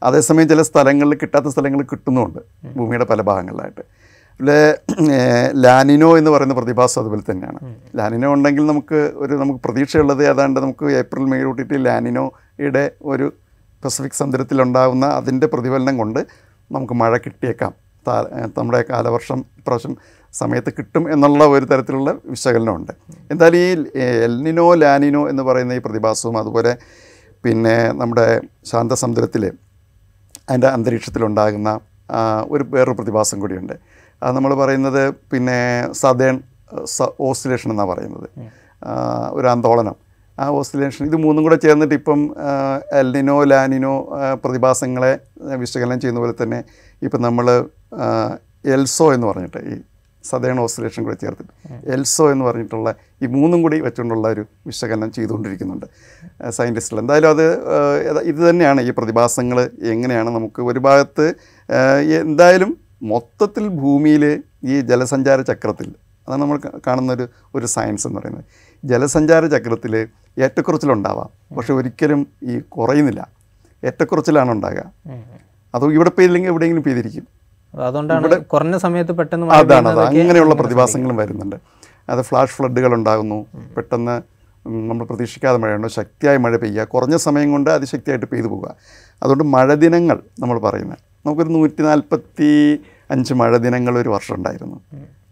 അതേസമയം 0.03 0.49
ചില 0.49 0.63
സ്ഥലങ്ങളിൽ 0.63 1.15
കിട്ടാത്ത 1.15 1.47
സ്ഥലങ്ങളിൽ 1.47 1.87
കിട്ടുന്നുമുണ്ട് 1.93 2.41
ഭൂമിയുടെ 2.77 3.05
പല 3.05 3.21
ഭാഗങ്ങളിലായിട്ട്. 3.21 3.81
പിന്നെ 4.39 4.59
ലാനിനോ 5.55 6.19
എന്ന് 6.19 6.31
പറയുന്ന 6.31 6.55
പ്രതിഭാസം 6.55 7.01
അതുപോലെ 7.03 7.23
തന്നെയാണ്. 7.31 7.75
ലാനിനോ 7.97 8.33
ഉണ്ടെങ്കിൽ 8.35 8.67
നമുക്ക് 8.67 9.13
ഒരു 9.15 9.35
നമുക്ക് 9.35 9.61
പ്രതീക്ഷയുള്ളത് 9.65 10.29
ഏതാണ്ട് 10.29 10.61
നമുക്ക് 10.61 10.85
ഏപ്രിൽ 10.85 11.25
മെയ് 11.25 11.45
കൂട്ടിയിട്ട് 11.45 11.87
ലാനിനോയുടെ 11.87 12.91
ഒരു 13.03 13.33
പസഫിക് 13.85 14.19
സമുദ്രത്തിലുണ്ടാകുന്ന 14.21 15.07
അതിന്റെ 15.21 15.47
പ്രതിഫലനം 15.55 15.95
കൊണ്ട് 16.01 16.21
നമുക്ക് 16.73 16.95
മഴ 17.03 17.13
കിട്ടിയേക്കാം. 17.17 17.73
നമ്മുടെ 18.59 18.81
കാലവർഷം 18.91 19.39
ഇപ്രാവശ്യം 19.59 19.95
സമയത്ത് 20.35 20.71
കിട്ടും 20.79 21.05
എന്നുള്ള 21.15 21.43
ഒരു 21.55 21.65
തരത്തിലുള്ള 21.65 22.11
വിശകലനമുണ്ട്. 22.33 22.93
എന്തായാലും 23.33 23.59
ഈ 23.61 24.05
എൽനിനോ 24.27 24.67
ലാനിനോ 24.75 25.23
എന്ന് 25.33 25.43
പറയുന്ന 25.49 25.79
ഈ 25.79 25.83
പ്രതിഭാസവും 25.87 26.37
അതുപോലെ 26.39 26.73
പിന്നെ 27.45 27.77
നമ്മുടെ 28.01 28.27
ശാന്തസമുദ്രത്തിലെ 28.71 29.51
അതിന്റെ 30.49 30.69
അന്തരീക്ഷത്തിലുണ്ടാകുന്ന 30.77 31.71
ഒരു 32.55 32.65
വേറൊരു 32.75 32.97
പ്രതിഭാസം 32.99 33.37
കൂടിയുണ്ട്. 33.41 33.75
അത് 34.23 34.33
നമ്മൾ 34.37 34.53
പറയുന്നത് 34.63 35.03
പിന്നെ 35.33 35.59
സദേൺ 36.03 36.37
ഓസിലേഷൻ 37.29 37.69
എന്നാണ് 37.73 37.91
പറയുന്നത്. 37.91 38.29
ഒരു 39.37 39.47
ആന്തോളനം. 39.53 39.97
ആ 40.39 40.47
ഓസിലേഷൻ 40.51 41.07
ഇത് 41.07 41.17
മൂന്നും 41.17 41.43
കൂടെ 41.43 41.57
ചേർന്നിട്ട് 41.57 41.95
ഇപ്പം 41.95 42.21
എൽനിനോ 42.93 43.45
ലാനിനോ 43.45 43.95
പ്രതിഭാസങ്ങളെ 44.45 45.13
വിശകലനം 45.57 46.01
ചെയ്യുന്ന 46.01 46.21
പോലെ 46.21 46.35
തന്നെ 46.43 46.65
ഇപ്പം 47.03 47.23
നമ്മൾ 47.23 47.49
എൽസോ 48.67 49.07
എന്ന് 49.15 49.27
പറഞ്ഞിട്ട് 49.27 49.61
ഈ 49.73 49.75
സദേൺ 50.25 50.59
ഓസിലേഷൻ 50.61 51.03
കൂടെ 51.05 51.17
ചേർത്തിട്ട് 51.17 51.53
എൽസോ 51.87 52.31
എന്ന് 52.31 52.45
പറഞ്ഞിട്ടുള്ള 52.45 52.91
ഈ 53.23 53.27
മൂന്നും 53.27 53.63
കൂടി 53.63 53.81
വെച്ചുകൊണ്ടുള്ള 53.81 54.29
ഒരു 54.29 54.43
വിശകലനം 54.67 55.11
ചെയ്തുകൊണ്ടിരിക്കുന്നുണ്ട് 55.11 55.87
സയന്റിസ്റ്റിൽ 56.51 56.99
എന്തായാലും 56.99 57.31
അത് 57.31 57.47
ഇത് 58.25 58.41
തന്നെയാണ് 58.51 58.81
ഈ 58.81 58.91
പ്രതിഭാസങ്ങൾ 58.91 59.61
എങ്ങനെയാണ് 59.83 60.31
നമുക്ക് 60.31 60.63
ഒരു 60.63 60.79
ഭാഗത്ത് 60.79 61.27
എന്തായാലും 62.21 62.73
മൊത്തത്തിൽ 63.03 63.69
ഭൂമിയിൽ 63.69 64.25
ഈ 64.65 64.81
ജലസഞ്ചാര 64.81 65.41
ചക്രത്തിൽ 65.41 65.89
അതാണ് 66.29 66.41
നമ്മൾ 66.43 66.59
കാണുന്നൊരു 66.87 67.25
ഒരു 67.55 67.67
സയൻസ് 67.67 68.07
എന്ന് 68.07 68.21
പറയുന്നത്. 68.21 68.45
ജലസഞ്ചാര 68.85 69.47
ചക്രത്തിൽ 69.47 69.95
ഏറ്റക്കുറച്ചിലുണ്ടാവാം. 70.39 71.55
പക്ഷെ 71.57 71.73
ഒരിക്കലും 71.73 72.27
ഈ 72.43 72.61
കുറയുന്നില്ല. 72.61 73.29
ഏറ്റക്കുറച്ചിലാണ് 73.85 74.51
ഉണ്ടാകുക. 74.51 74.85
അത് 75.75 75.85
ഇവിടെ 75.85 76.11
പെയ്തില്ലെങ്കിൽ 76.11 76.51
എവിടെയെങ്കിലും 76.51 76.83
പെയ്തിരിക്കും. 76.83 77.27
അതുകൊണ്ടാണ് 77.75 78.41
കുറഞ്ഞ 78.41 78.77
സമയത്ത് 78.77 79.13
പെട്ടെന്ന് 79.13 79.47
അതാണ് 79.47 79.89
അത് 79.89 80.01
അങ്ങനെയുള്ള 80.01 80.55
പ്രതിഭാസങ്ങളും 80.55 81.17
വരുന്നുണ്ട്. 81.17 81.57
അത് 82.11 82.23
ഫ്ലാഷ് 82.23 82.53
ഫ്ലഡുകൾ 82.53 82.95
ഉണ്ടാകുന്നു. 82.95 83.47
പെട്ടെന്ന് 83.77 84.23
നമ്മൾ 84.67 85.05
പ്രതീക്ഷിക്കാതെ 85.05 85.59
മഴയുണ്ട്. 85.59 85.89
ശക്തിയായ 85.89 86.37
മഴ 86.37 86.57
പെയ്യുക. 86.57 86.85
കുറഞ്ഞ 86.85 87.17
സമയം 87.17 87.53
കൊണ്ട് 87.53 87.71
അതിശക്തിയായിട്ട് 87.71 88.27
പെയ്തു 88.27 88.47
പോവുക. 88.47 88.75
അതുകൊണ്ട് 89.23 89.45
മഴ 89.45 89.75
ദിനങ്ങൾ 89.75 90.21
നമ്മൾ 90.41 90.59
പറയുന്നത്. 90.59 90.99
നമുക്കൊരു 91.27 91.49
നൂറ്റി 91.49 91.83
നാൽപ്പത്തി 91.83 92.79
അഞ്ച് 93.11 93.35
മഴ 93.35 93.57
ദിനങ്ങൾ 93.57 93.99
ഒരു 93.99 94.09
വർഷം 94.09 94.35
ഉണ്ടായിരുന്നു. 94.35 94.81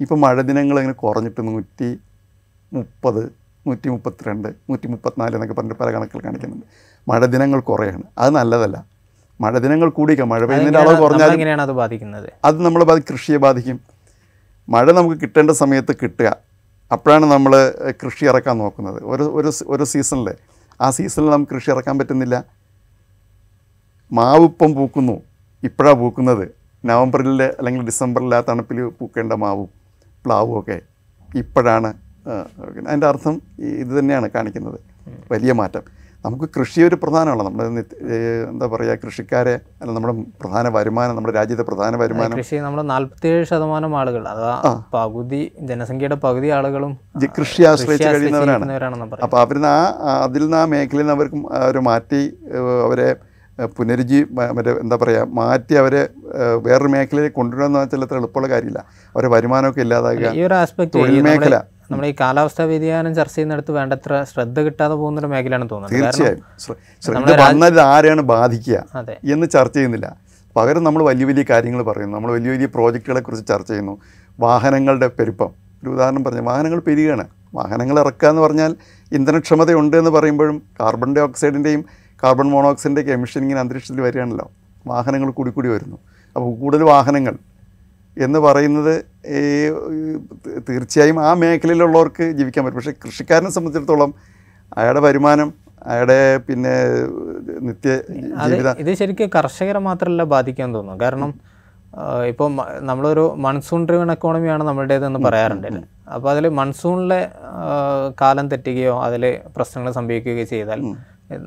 ഇപ്പോൾ 0.01 0.15
മഴ 0.15 0.41
ദിനങ്ങൾ 0.41 0.79
ഇങ്ങനെ 0.79 0.95
കുറഞ്ഞിട്ട് 0.95 1.49
നൂറ്റി 1.49 1.99
മുപ്പത് 2.73 3.42
നൂറ്റി 3.67 3.89
മുപ്പത്തിരണ്ട് 3.89 4.49
നൂറ്റി 4.71 4.87
മുപ്പത്തിനാല് 4.89 5.35
എന്നൊക്കെ 5.35 5.55
പറഞ്ഞിട്ട് 5.55 5.81
പല 5.83 5.91
കണക്കുകൾ 5.91 6.25
കാണിക്കുന്നുണ്ട്. 6.25 6.67
മഴ 7.09 7.27
ദിനങ്ങൾ 7.27 7.61
കുറയാണ്. 7.61 8.03
അത് 8.19 8.35
നല്ലതല്ല. 8.35 8.87
മഴ 9.41 9.59
ദിനങ്ങൾ 9.59 9.89
കൂടിക്കാം 9.89 10.29
മഴ 10.29 10.45
പെയ്യുന്നതിന്റെ 10.47 10.79
അളവ് 10.79 11.01
കുറഞ്ഞാൽ 11.01 11.33
എങ്ങനെയാണ് 11.33 11.63
അത് 11.63 11.73
ബാധിക്കുന്നത്? 11.73 12.33
അത് 12.45 12.65
നമ്മൾ 12.65 12.85
ബാധി 12.85 13.03
കൃഷിയെ 13.13 13.39
ബാധിക്കും. 13.39 13.81
മഴ 14.69 14.93
നമുക്ക് 14.93 15.21
കിട്ടേണ്ട 15.21 15.51
സമയത്ത് 15.51 15.93
കിട്ടുക. 16.03 16.37
അപ്പോഴാണ് 16.93 17.27
നമ്മൾ 17.27 17.73
കൃഷി 18.05 18.25
ഇറക്കാൻ 18.25 18.59
നോക്കുന്നത്. 18.59 19.05
ഒരു 19.05 19.23
ഒരു 19.23 19.53
ഒരു 19.67 19.85
സീസണിൽ 19.85 20.35
ആ 20.81 20.91
സീസണിൽ 20.91 21.31
നമുക്ക് 21.31 21.53
കൃഷി 21.55 21.71
ഇറക്കാൻ 21.71 21.99
പറ്റുന്നില്ല. 21.99 22.45
മാവ് 24.13 24.45
ഇപ്പം 24.45 24.75
പൂക്കുന്നു. 24.75 25.23
ഇപ്പോഴാണ് 25.63 25.99
പൂക്കുന്നത്. 25.99 26.49
നവംബറിൽ 26.85 27.43
അല്ലെങ്കിൽ 27.43 27.83
ഡിസംബറിൽ 27.83 28.35
ആ 28.35 28.41
തണുപ്പിൽ 28.41 28.89
പൂക്കേണ്ട 28.89 29.33
മാവും 29.33 29.69
പ്ലാവും 30.25 30.61
ഒക്കെ. 30.61 30.81
ഇപ്പോഴാണ് 31.35 32.02
അതിന്റെ 32.89 33.07
അർത്ഥം 33.07 33.35
ഇത് 33.83 33.93
തന്നെയാണ് 33.99 34.29
കാണിക്കുന്നത്. 34.37 34.79
വലിയ 35.33 35.53
മാറ്റം. 35.61 35.85
നമുക്ക് 36.25 36.47
കൃഷി 36.57 36.81
ഒരു 36.87 36.97
പ്രധാനമാണ്. 37.03 37.43
നമ്മുടെ 37.47 37.65
എന്താ 38.51 38.67
പറയുക 38.73 38.95
കൃഷിക്കാരെ 39.05 39.55
അല്ല 39.81 39.91
നമ്മുടെ 39.95 40.15
പ്രധാന 40.43 40.69
വരുമാനം 40.77 41.17
നമ്മുടെ 41.17 41.35
രാജ്യത്തെ 41.39 41.65
പ്രധാന 41.71 41.97
വരുമാനം. 42.03 42.37
കൃഷി 42.41 42.57
നമ്മൾ 42.67 42.83
നാല്പത്തിയേഴ് 42.83 43.45
ശതമാനം 43.51 43.97
ആളുകൾ 44.01 44.23
അഥവാ 44.33 44.55
പകുതി 44.95 45.43
ജനസംഖ്യയുടെ 45.71 46.19
പകുതി 46.27 46.51
ആളുകളും 46.59 46.93
കൃഷി 47.39 47.63
ആശ്രയിച്ച് 47.73 48.09
കഴിയുന്നവരാണ്. 48.09 48.71
അപ്പോൾ 49.27 49.41
അവരിന്ന് 49.41 49.71
ആ 49.75 50.15
അതിൽ 50.29 50.45
നിന്ന് 50.45 50.59
ആ 50.63 50.65
മേഖലയിൽ 50.75 51.07
നിന്ന് 51.07 51.17
അവർക്ക് 51.19 51.41
അവർ 51.65 51.79
മാറ്റി 51.91 52.23
അവരെ 52.87 53.09
പുനരുജ്ജീ 53.79 54.19
മറ്റേ 54.57 54.73
എന്താ 54.85 54.97
പറയുക 55.03 55.27
മാറ്റി 55.41 55.75
അവരെ 55.75 56.03
വേറൊരു 56.67 56.91
മേഖലയിൽ 56.97 57.33
കൊണ്ടുവരാന്ന് 57.39 57.79
വെച്ചാൽ 57.83 58.05
അത്ര 58.07 58.17
എളുപ്പമുള്ള 58.23 58.49
കാര്യമില്ല. 58.55 58.81
അവരെ 59.15 59.29
വരുമാനമൊക്കെ 59.29 59.81
ഇല്ലാതാകുക 59.81 60.31
ഈ 60.39 60.43
ഒരു 60.49 60.55
ആസ്പെക്ട് 60.55 60.95
തൊഴിൽ 60.97 61.21
മേഖല. 61.21 61.57
നമ്മുടെ 61.93 62.09
ഈ 62.09 62.15
കാലാവസ്ഥാ 62.21 62.65
വ്യതിയാനം 62.65 63.15
ചർച്ച 63.15 63.35
ചെയ്യുന്നിടത്ത് 63.35 63.73
വേണ്ടത്ര 63.73 64.25
ശ്രദ്ധ 64.25 64.61
കിട്ടാതെ 64.61 64.95
പോകുന്നൊരു 64.95 65.27
മേഖലയാണ് 65.27 65.69
തോന്നുന്നത്. 65.71 66.01
തീർച്ചയായും. 66.03 67.81
ആരെയാണ് 67.81 68.21
ബാധിക്കുക 68.21 68.85
എന്ന് 69.33 69.47
ചർച്ച 69.47 69.77
ചെയ്യുന്നില്ല. 69.77 70.17
പകരം 70.57 70.85
നമ്മൾ 70.85 71.03
വലിയ 71.03 71.25
വലിയ 71.25 71.45
കാര്യങ്ങൾ 71.51 71.83
പറയുന്നു. 71.83 72.15
നമ്മൾ 72.17 72.33
വലിയ 72.33 72.51
വലിയ 72.51 72.67
പ്രോജക്റ്റുകളെ 72.67 73.21
കുറിച്ച് 73.21 73.47
ചർച്ച 73.47 73.71
ചെയ്യുന്നു. 73.71 73.99
വാഹനങ്ങളുടെ 74.41 75.07
പെരുപ്പം. 75.07 75.51
ഒരു 75.83 75.91
ഉദാഹരണം 75.91 76.25
പറഞ്ഞു 76.25 76.41
വാഹനങ്ങൾ 76.41 76.81
പെരുകയാണ് 76.81 77.25
വാഹനങ്ങൾ 77.55 78.01
ഇറക്കുക 78.01 78.29
എന്ന് 78.29 78.43
പറഞ്ഞാൽ 78.43 78.77
ഇന്ധനക്ഷമതയുണ്ട് 79.13 79.97
എന്ന് 79.97 80.11
പറയുമ്പോഴും 80.11 80.63
കാർബൺ 80.81 81.17
ഡൈ 81.17 81.23
ഓക്സൈഡിന്റെയും 81.23 81.85
കാർബൺ 82.23 82.51
മോണോക്സൈഡിന്റെയൊക്കെ 82.51 83.13
എമിഷൻ 83.13 83.43
ഇങ്ങനെ 83.43 83.61
അന്തരീക്ഷത്തിൽ 83.61 84.01
വരികയാണല്ലോ. 84.01 84.51
വാഹനങ്ങൾ 84.87 85.31
കൂടി 85.31 85.51
കൂടി 85.51 85.69
വരുന്നു. 85.69 85.97
അപ്പോൾ 86.37 86.57
കൂടുതൽ 86.57 86.83
വാഹനങ്ങൾ 86.83 87.35
എന്ന് 88.17 88.39
പറയുന്നത് 88.39 88.95
ഈ 89.27 89.43
തീർച്ചയായും 90.69 91.19
ആ 91.27 91.35
മേഖലയിലുള്ളവർക്ക് 91.35 92.25
ജീവിക്കാൻ 92.39 92.65
പറ്റും. 92.65 92.79
പക്ഷേ 92.79 92.95
കൃഷിക്കാരനെ 93.05 93.51
സംബന്ധിച്ചിടത്തോളം 93.51 94.15
അയാളുടെ 94.79 95.03
വരുമാനം 95.07 95.49
അയാളുടെ 95.87 96.41
പിന്നെ 96.47 96.75
നിത്യ 97.69 97.93
ഇത് 98.83 98.95
ശരിക്കും 98.95 99.31
കർഷകരെ 99.35 99.79
മാത്രമല്ല 99.79 100.25
ബാധിക്കാൻ 100.35 100.75
തോന്നുന്നു. 100.75 101.01
കാരണം 101.05 101.33
ഇപ്പോൾ 102.29 102.49
നമ്മളൊരു 102.81 103.25
മൺസൂൺ 103.45 103.81
ഡ്രിവൺ 103.89 104.11
എക്കോണമിയാണ് 104.13 104.63
നമ്മളുടേതെന്ന് 104.65 105.21
പറയാറുണ്ട്. 105.25 105.69
അപ്പോൾ 106.15 106.31
അതിൽ 106.31 106.49
മൺസൂണിലെ 106.49 107.21
കാലം 108.21 108.47
തെറ്റുകയോ 108.49 108.95
അതിൽ 109.07 109.25
പ്രശ്നങ്ങൾ 109.57 109.93
സംഭവിക്കുകയോ 109.99 110.47
ചെയ്താൽ 110.53 110.81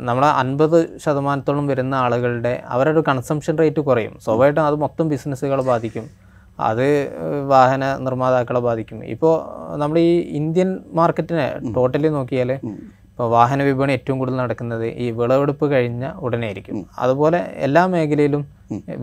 നമ്മളെ 0.10 0.30
അൻപത് 0.42 0.78
ശതമാനത്തോളം 1.06 1.66
വരുന്ന 1.68 1.96
ആളുകളുടെ 1.96 2.54
അവരുടെ 2.76 3.04
കൺസംഷൻ 3.10 3.58
റേറ്റ് 3.58 3.80
കുറയും. 3.80 4.14
സ്വാഭാവികമായിട്ടും 4.26 4.64
അത് 4.68 4.76
മൊത്തം 4.76 5.10
ബിസിനസ്സുകളെ 5.10 5.64
ബാധിക്കും. 5.64 6.25
അത് 6.60 6.88
വാഹന 7.54 7.84
നിർമ്മാതാക്കളെ 8.06 8.62
ബാധിക്കും. 8.68 9.00
ഇപ്പോൾ 9.14 9.34
നമ്മൾ 9.82 9.98
ഈ 10.00 10.12
ഇന്ത്യൻ 10.40 10.70
മാർക്കറ്റിനെ 11.00 11.48
ടോട്ടലി 11.78 12.10
നോക്കിയാൽ 12.18 12.52
ഇപ്പോൾ 13.10 13.28
വാഹന 13.36 13.64
വിപണി 13.68 13.92
ഏറ്റവും 13.98 14.18
കൂടുതൽ 14.20 14.38
നടക്കുന്നത് 14.44 14.86
ഈ 15.04 15.06
വിളവെടുപ്പ് 15.20 15.66
കഴിഞ്ഞ 15.74 16.06
ഉടനെ 16.26 16.46
ആയിരിക്കും. 16.48 16.78
അതുപോലെ 17.04 17.40
എല്ലാ 17.66 17.84
മേഖലയിലും 17.94 18.42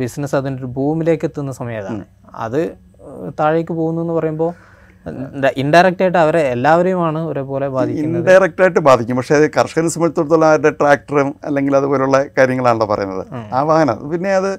ബിസിനസ് 0.00 0.36
അതിന്റെ 0.38 0.60
ഒരു 0.62 0.70
ഭൂമിയിലേക്ക് 0.78 1.26
എത്തുന്ന 1.28 1.52
സമയതാണ് 1.60 2.04
അത് 2.46 2.60
താഴേക്ക് 3.38 3.72
പോകുന്നു 3.78 4.02
എന്ന് 4.04 4.14
പറയുമ്പോൾ 4.18 4.52
ഇൻഡയറക്റ്റ് 5.62 6.02
ആയിട്ട് 6.04 6.18
അവരെ 6.24 6.42
എല്ലാവരെയുമാണ് 6.54 7.20
ഒരേപോലെ 7.30 7.66
ബാധിക്കുന്നത്. 7.76 8.20
ഇൻഡയറക്റ്റ് 8.20 8.62
ആയിട്ട് 8.64 8.80
ബാധിക്കും. 8.88 9.16
പക്ഷേ 9.20 9.34
അത് 9.38 9.46
കർഷകനെ 9.56 9.90
സംബന്ധിച്ചിടത്തോളം 9.94 10.46
അവരുടെ 10.50 10.70
ട്രാക്ടറും 10.80 11.30
അല്ലെങ്കിൽ 11.48 11.76
അതുപോലുള്ള 11.78 12.18
കാര്യങ്ങളാണല്ലോ 12.38 12.86
പറയുന്നത്. 12.92 13.24
ആ 13.56 13.62
വാഹനം. 13.70 13.98
പിന്നെ 14.12 14.32
അത് 14.40 14.52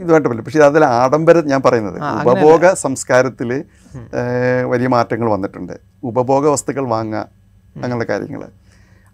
ഇതുമായിട്ട് 0.00 0.26
പറ്റില്ല 0.28 0.44
പക്ഷേ 0.46 0.60
അതിൽ 0.68 0.82
ആഡംബരം 0.98 1.44
ഞാൻ 1.52 1.60
പറയുന്നത് 1.66 1.98
ഉപഭോഗ 2.20 2.72
സംസ്കാരത്തിൽ 2.84 3.50
വലിയ 4.72 4.88
മാറ്റങ്ങൾ 4.96 5.28
വന്നിട്ടുണ്ട്. 5.34 5.74
ഉപഭോഗ 6.10 6.44
വസ്തുക്കൾ 6.54 6.84
വാങ്ങുക 6.94 7.22
അങ്ങനെയുള്ള 7.76 8.06
കാര്യങ്ങൾ. 8.12 8.42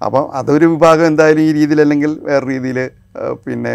അപ്പം 0.06 0.24
അതൊരു 0.38 0.66
വിഭാഗം 0.72 1.06
എന്തായാലും 1.10 1.42
ഈ 1.48 1.50
രീതിയിൽ 1.58 1.80
അല്ലെങ്കിൽ 1.84 2.12
വേറെ 2.28 2.44
രീതിയിൽ 2.52 2.78
പിന്നെ 3.46 3.74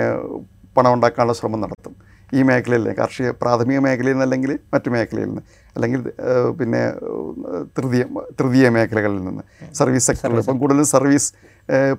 പണം 0.78 0.92
ഉണ്ടാക്കാനുള്ള 0.96 1.36
ശ്രമം 1.40 1.60
നടത്തും. 1.64 1.94
ഈ 2.38 2.40
മേഖലയിൽ 2.48 2.86
കാർഷിക 3.00 3.30
പ്രാഥമിക 3.42 3.80
മേഖലയിൽ 3.86 4.16
നിന്ന് 4.16 4.26
അല്ലെങ്കിൽ 4.28 4.52
മറ്റു 4.74 4.90
മേഖലയിൽ 4.96 5.30
നിന്ന്. 5.30 5.44
അല്ലെങ്കിൽ 5.76 6.02
പിന്നെ 6.60 6.82
തൃതീയ 7.78 8.04
തൃതീയ 8.40 8.70
മേഖലകളിൽ 8.78 9.22
നിന്ന്. 9.28 9.44
സർവീസ് 9.80 10.08
സെക്ടറിൽ. 10.10 10.40
ഇപ്പം 10.44 10.60
കൂടുതലും 10.64 10.88
സർവീസ് 10.96 11.30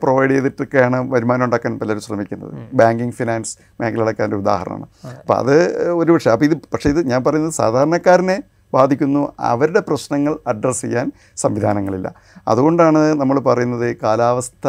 പ്രൊവൈഡ് 0.03 0.31
ചെയ്തിട്ടൊക്കെയാണ് 0.31 0.99
വരുമാനം 1.13 1.45
ഉണ്ടാക്കാൻ 1.45 1.73
പലരും 1.81 2.01
ശ്രമിക്കുന്നത്. 2.01 2.53
ബാങ്കിങ് 2.75 3.13
ഫിനാൻസ് 3.13 3.53
മേഖലകളൊക്കെ 3.81 4.23
അതിന്റെ 4.23 4.39
ഉദാഹരണമാണ്. 4.43 4.87
അപ്പോൾ 5.21 5.35
അത് 5.35 5.57
ഒരു 6.01 6.13
പക്ഷേ 6.13 6.31
അപ്പോൾ 6.31 6.45
ഇത് 6.45 6.57
പക്ഷേ 6.75 6.91
ഇത് 6.91 7.01
ഞാൻ 7.09 7.25
പറയുന്നത് 7.25 7.53
സാധാരണക്കാരനെ 7.53 8.39
ബാധിക്കുന്നു 8.75 9.33
അവരുടെ 9.41 9.81
പ്രശ്നങ്ങൾ 9.89 10.39
അഡ്രസ്സ് 10.47 10.83
ചെയ്യാൻ 10.83 11.13
സംവിധാനങ്ങളില്ല. 11.37 12.09
അതുകൊണ്ടാണ് 12.49 13.01
നമ്മൾ 13.21 13.41
പറയുന്നത് 13.41 13.97
കാലാവസ്ഥ 14.03 14.69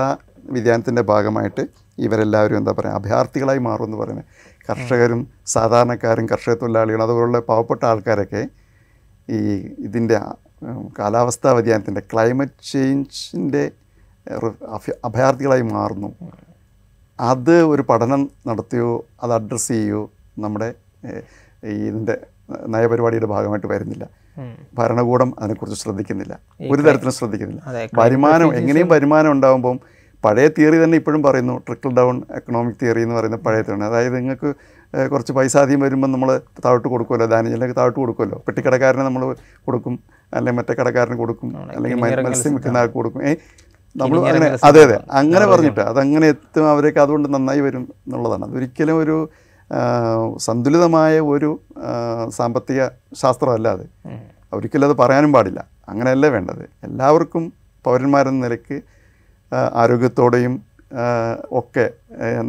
വ്യതിയാനത്തിന്റെ 0.51 1.01
ഭാഗമായിട്ട് 1.01 1.63
ഇവരെല്ലാവരും 1.97 2.57
എന്താ 2.57 2.71
പറയുക 2.71 2.99
അഭയാർത്ഥികളായി 2.99 3.59
മാറുമെന്ന് 3.59 3.97
പറയുന്നത്. 3.97 4.25
കർഷകരും 4.69 5.27
സാധാരണക്കാരും 5.45 6.25
കർഷക 6.29 6.53
തൊഴിലാളികളും 6.53 7.03
അതുപോലുള്ള 7.03 7.39
പാവപ്പെട്ട 7.39 7.85
ആൾക്കാരൊക്കെ 7.85 8.41
ഈ 9.29 9.39
ഇതിന്റെ 9.79 10.17
കാലാവസ്ഥാ 10.99 11.51
വ്യതിയാനത്തിന്റെ 11.51 12.01
ക്ലൈമറ്റ് 12.13 12.63
ചേഞ്ചിന്റെ 12.71 13.71
അഭയാർത്ഥികളായി 15.07 15.61
മാറുന്നു. 15.61 16.09
അത് 17.19 17.55
ഒരു 17.73 17.83
പഠനം 17.89 18.21
നടത്തിയോ 18.47 18.89
അത് 19.23 19.33
അഡ്രസ്സ് 19.33 19.67
ചെയ്യുകയോ 19.67 20.03
നമ്മുടെ 20.39 20.73
ഇതിന്റെ 21.63 22.15
നയപരിപാടിയുടെ 22.73 23.27
ഭാഗമായിട്ട് 23.35 23.67
വരുന്നില്ല. 23.67 24.05
ഭരണകൂടം 24.77 25.29
അതിനെക്കുറിച്ച് 25.39 25.79
ശ്രദ്ധിക്കുന്നില്ല. 25.83 26.33
ഒരു 26.71 26.81
തരത്തിലും 26.81 27.15
ശ്രദ്ധിക്കുന്നില്ല. 27.19 27.63
വരുമാനം 28.01 28.49
എങ്ങനെയും 28.59 28.89
വരുമാനം 28.95 29.31
ഉണ്ടാകുമ്പം 29.31 29.79
പഴയ 30.25 30.47
തിയറി 30.47 30.77
തന്നെ 30.83 30.95
ഇപ്പോഴും 30.97 31.21
പറയുന്നു 31.23 31.55
ട്രിക്കിൾ 31.67 31.91
ഡൗൺ 31.97 32.15
എക്കണോമിക് 32.37 32.77
തിയറി 32.81 33.01
എന്ന് 33.05 33.15
പറയുന്ന 33.15 33.37
പഴയ 33.45 33.61
തിയറി. 33.61 33.83
അതായത് 33.89 34.15
നിങ്ങൾക്ക് 34.17 34.49
കുറച്ച് 35.11 35.33
പൈസ 35.37 35.57
ആദ്യം 35.57 35.79
വരുമ്പോൾ 35.79 36.07
നമ്മൾ 36.07 36.29
താഴോട്ട് 36.65 36.87
കൊടുക്കുമല്ലോ 36.87 37.27
ധാന്യജനക്ക് 37.33 37.75
താഴോട്ട് 37.79 37.99
കൊടുക്കുമല്ലോ. 37.99 38.37
പെട്ടിക്കടക്കാരനെ 38.47 39.03
നമ്മൾ 39.03 39.23
കൊടുക്കും 39.67 39.99
അല്ലെങ്കിൽ 40.33 40.59
മറ്റേ 40.59 40.73
കടക്കാരന് 40.79 41.17
കൊടുക്കും 41.23 41.49
അല്ലെങ്കിൽ 41.75 41.99
മത്സ്യം 42.27 42.53
വിൽക്കുന്ന 42.55 42.77
ആൾക്ക് 42.77 42.95
കൊടുക്കും. 42.99 43.21
നമ്മൾ 43.95 44.17
അങ്ങനെ 44.31 44.47
അതെ 44.67 44.81
അതെ. 44.85 44.97
അങ്ങനെ 45.19 45.45
പറഞ്ഞിട്ട് 45.51 45.81
അതങ്ങനെ 45.91 46.25
എത്തും 46.33 46.65
അവരൊക്കെ 46.71 47.01
അതുകൊണ്ട് 47.05 47.27
നന്നായി 47.35 47.61
വരും 47.67 47.83
എന്നുള്ളതാണ്. 48.05 48.45
അതൊരിക്കലും 48.49 48.97
ഒരു 49.03 49.17
സന്തുലിതമായ 50.45 51.15
ഒരു 51.33 51.49
സാമ്പത്തിക 52.37 52.79
ശാസ്ത്രമല്ല 53.21 53.67
അത്. 53.77 53.85
ഒരിക്കലും 54.53 54.87
അത് 54.89 54.95
പറയാനും 55.01 55.33
പാടില്ല. 55.33 55.59
അങ്ങനെയല്ല 55.89 56.27
വേണ്ടത്. 56.35 56.63
എല്ലാവർക്കും 56.87 57.43
പൗരന്മാരെന്ന 57.85 58.39
നിലയ്ക്ക് 58.45 58.77
ആരോഗ്യത്തോടെയും 59.81 60.55
ഒക്കെ 61.59 61.85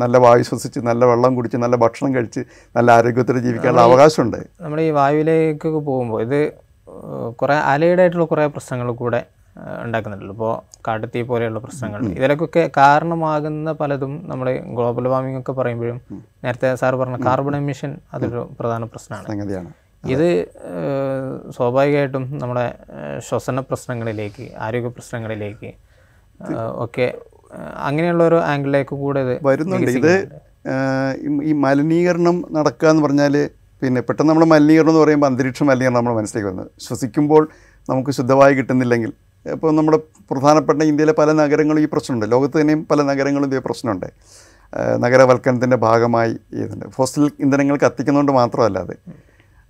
നല്ല 0.03 0.17
വായു 0.25 0.45
ശ്വസിച്ച് 0.49 0.81
നല്ല 0.89 1.05
വെള്ളം 1.11 1.33
കുടിച്ച് 1.37 1.59
നല്ല 1.65 1.77
ഭക്ഷണം 1.77 2.11
കഴിച്ച് 2.15 2.43
നല്ല 2.77 2.91
ആരോഗ്യത്തോടെ 2.99 3.41
ജീവിക്കാനുള്ള 3.47 3.83
അവകാശമുണ്ട്. 3.89 4.41
നമ്മൾ 4.61 4.81
ഈ 4.81 4.91
വായുവിലേക്ക് 5.01 5.69
പോകുമ്പോൾ 5.89 6.23
ഇത് 6.27 6.41
കുറേ 7.43 7.57
അലൈഡ് 7.73 8.01
ആയിട്ടുള്ള 8.01 8.25
കുറേ 8.25 8.47
പ്രശ്നങ്ങൾ 8.57 8.89
കൂടെ 8.93 9.21
ഉണ്ടാക്കുന്നുണ്ടല്ലോ. 9.83 10.35
ഇപ്പോൾ 10.35 10.81
കാട്ടുതീ 10.89 11.23
പോലെയുള്ള 11.23 11.59
പ്രശ്നങ്ങൾ. 11.59 12.01
ഇതിലൊക്കെ 12.07 12.71
കാരണമാകുന്ന 12.77 13.73
പലതും 13.73 14.23
നമ്മൾ 14.29 14.53
ഗ്ലോബൽ 14.53 15.09
വാർമിംഗ് 15.09 15.41
ഒക്കെ 15.41 15.53
പറയുമ്പോഴും 15.53 16.01
നേരത്തെ 16.45 16.75
സാർ 16.75 16.97
പറഞ്ഞ 16.97 17.25
കാർബൺ 17.25 17.57
എമിഷൻ 17.57 17.99
അതൊരു 18.15 18.51
പ്രധാന 18.61 18.85
പ്രശ്നമാണ്. 18.85 19.27
ഇത് 20.09 20.45
സ്വാഭാവികമായിട്ടും 21.51 22.39
നമ്മുടെ 22.39 22.75
ശ്വസന 23.19 23.61
പ്രശ്നങ്ങളിലേക്ക് 23.61 24.49
ആരോഗ്യ 24.59 24.89
പ്രശ്നങ്ങളിലേക്ക് 24.89 25.73
ഒക്കെ 26.75 27.15
അങ്ങനെയുള്ള 27.77 28.25
ഒരു 28.25 28.35
ആംഗിളിലേക്ക് 28.35 28.91
കൂടെ 28.91 29.21
ഇത് 29.21 29.39
വരുന്നുണ്ട്. 29.43 29.91
ഇത് 29.91 30.25
ഈ- 31.23 31.51
ഈ 31.51 31.53
മലിനീകരണം 31.53 32.45
നടക്കുക 32.53 32.89
എന്ന് 32.89 33.03
പറഞ്ഞാൽ 33.03 33.51
പിന്നെ 33.83 34.01
പെട്ടെന്ന് 34.01 34.33
നമ്മൾ 34.33 34.45
മലിനീകരണം 34.45 34.89
എന്ന് 34.89 35.01
പറയുമ്പോൾ 35.01 35.27
അന്തരീക്ഷ 35.27 35.63
മലിനീകരണം 35.63 35.97
നമ്മൾ 35.97 36.17
മനസ്സിലേക്ക് 36.17 36.47
വരുന്നത് 36.47 36.71
ശ്വസിക്കുമ്പോൾ 36.81 37.49
നമുക്ക് 37.91 38.11
ശുദ്ധമായി 38.11 38.55
കിട്ടുന്നില്ലെങ്കിൽ 38.55 39.13
ഇപ്പോൾ 39.47 39.73
നമ്മുടെ 39.73 39.99
പ്രധാനപ്പെട്ട 40.31 40.83
ഇന്ത്യയിലെ 40.83 41.13
പല 41.13 41.33
നഗരങ്ങളും 41.33 41.81
ഈ 41.81 41.85
പ്രശ്നമുണ്ട്. 41.85 42.33
ലോകത്ത് 42.33 42.61
തന്നെയും 42.61 42.87
പല 42.91 43.03
നഗരങ്ങളും 43.03 43.47
ഇതേ 43.47 43.59
പ്രശ്നമുണ്ട്. 43.59 44.07
നഗരവൽക്കരണത്തിന്റെ 44.97 45.77
ഭാഗമായി 45.77 46.37
ഇതുണ്ട്. 46.53 46.87
ഫോസിൽ 46.87 47.31
ഇന്ധനങ്ങൾ 47.41 47.77
കത്തിക്കുന്നതുകൊണ്ട് 47.77 48.33
മാത്രമല്ല 48.33 48.79
അത്. 48.79 48.97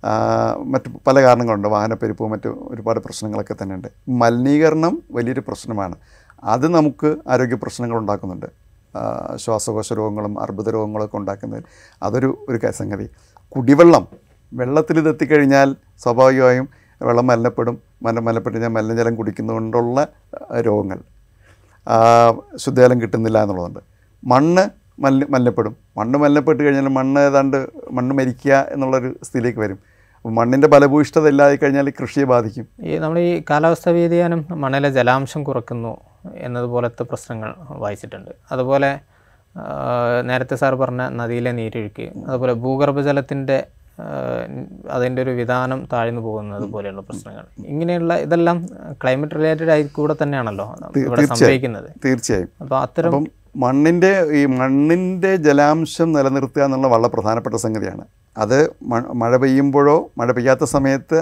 ആ, 0.05 0.55
മറ്റ് 0.65 0.91
പല 1.07 1.21
കാരണങ്ങളുണ്ട്. 1.21 1.67
വാഹനപ്പെരുപ്പ് 1.67 2.23
മറ്റ് 2.23 2.47
ഒരുപാട് 2.47 2.99
പ്രശ്നങ്ങളൊക്കെ 2.99 3.55
തന്നെയുണ്ട്. 3.63 3.87
മലിനീകരണം 4.09 5.01
വലിയൊരു 5.11 5.39
പ്രശ്നമാണ്. 5.39 5.95
അത് 6.43 6.67
നമുക്ക് 6.67 7.15
ആരോഗ്യ 7.27 7.55
പ്രശ്നങ്ങൾ 7.55 7.97
ഉണ്ടാക്കുന്നുണ്ട്. 7.97 8.45
ശ്വാസകോശ 9.35 9.93
രോഗങ്ങളും 9.93 10.39
അർബുദ 10.39 10.69
രോഗങ്ങളൊക്കെ 10.69 11.17
ഉണ്ടാക്കുന്നത് 11.17 11.63
അതൊരു 12.03 12.45
ഒരു 12.49 12.71
സംഗതി. 12.71 13.09
കുടിവെള്ളം. 13.49 14.07
വെള്ളത്തിൽ 14.53 14.99
ഇതെത്തിക്കഴിഞ്ഞാൽ 14.99 15.75
സ്വാഭാവികമായും 16.03 16.69
വെള്ളം 17.07 17.27
മലിനപ്പെടും 17.27 17.75
മല 18.03 18.19
മലിനപ്പെട്ട് 18.19 18.57
ഞാൻ 18.57 18.73
മലിനജലം 18.73 19.15
കുടിക്കുന്നതുകൊണ്ടുള്ള 19.15 20.07
രോഗങ്ങൾ. 20.67 20.99
ശുദ്ധജലം 22.55 23.01
കിട്ടുന്നില്ല 23.01 23.41
എന്നുള്ളതുണ്ട്. 23.43 23.79
മണ്ണ് 24.23 24.63
മലിന 25.01 25.25
മലിനപ്പെടും. 25.29 25.75
മണ്ണ് 25.97 26.17
മലിനപ്പെട്ട് 26.19 26.63
കഴിഞ്ഞാൽ 26.63 26.87
മണ്ണ് 26.87 27.19
ഏതാണ്ട് 27.19 27.57
മണ്ണ് 27.91 28.15
മരിക്കുക 28.15 28.67
എന്നുള്ളൊരു 28.69 29.09
സ്ഥിതിയിലേക്ക് 29.23 29.59
വരും. 29.59 29.79
മണ്ണിന്റെ 30.25 30.67
ഫലഭൂയിഷ്ഠത 30.67 31.27
ഇല്ലാതെ 31.27 31.55
കഴിഞ്ഞാൽ 31.55 31.89
കൃഷിയെ 31.89 32.25
ബാധിക്കും. 32.25 32.65
ഈ 32.83 32.97
നമ്മൾ 32.97 33.19
ഈ 33.19 33.43
കാലാവസ്ഥാ 33.49 33.91
വ്യതിയാനം 33.91 34.45
മണ്ണിലെ 34.51 34.89
ജലാംശം 34.89 35.43
കുറക്കുന്നു 35.43 35.97
എന്നതുപോലത്തെ 36.35 37.03
പ്രശ്നങ്ങൾ 37.03 37.55
വായിച്ചിട്ടുണ്ട്. 37.83 38.31
അതുപോലെ 38.51 38.91
നേരത്തെ 40.23 40.55
സാർ 40.55 40.75
പറഞ്ഞ 40.75 41.01
നദിയിലെ 41.09 41.51
നീരൊഴുക്ക് 41.51 42.11
അതുപോലെ 42.27 42.53
ഭൂഗർഭജലത്തിന്റെ 42.53 43.57
അതിന്റെ 44.91 45.21
ഒരു 45.21 45.29
വിധാനം 45.29 45.79
താഴ്ന്നു 45.93 46.21
പോകുന്നത് 46.21 46.65
പോലെയുള്ള 46.73 47.01
പ്രശ്നങ്ങൾ. 47.01 47.45
ഇങ്ങനെയുള്ള 47.65 48.13
ഇതെല്ലാം 48.25 48.57
ക്ലൈമറ്റ് 49.03 49.35
റിലേറ്റഡ് 49.35 49.71
ആയി 49.75 49.83
കൂടെ 49.83 50.15
തന്നെയാണല്ലോ 50.23 50.65
ഇവിടെ 50.97 51.25
സംഭവിക്കുന്നത്. 51.25 51.89
തീർച്ചയായും. 52.05 52.49
അപ്പോൾ 52.61 52.79
അത്തരം 52.81 53.25
മണ്ണിന്റെ 53.55 54.11
ഈ 54.39 54.45
മണ്ണിന്റെ 54.45 55.35
ജലാംശം 55.35 56.13
നിലനിർത്തുക 56.13 56.61
എന്നുള്ള 56.61 56.87
വളരെ 56.87 57.11
പ്രധാനപ്പെട്ട 57.15 57.55
സംഗതിയാണ്. 57.55 58.03
അത് 58.37 58.57
മഴ 59.21 59.37
പെയ്യുമ്പോഴോ 59.37 59.95
മഴ 60.17 60.31
പെയ്യാത്ത 60.31 60.63
സമയത്ത് 60.63 61.17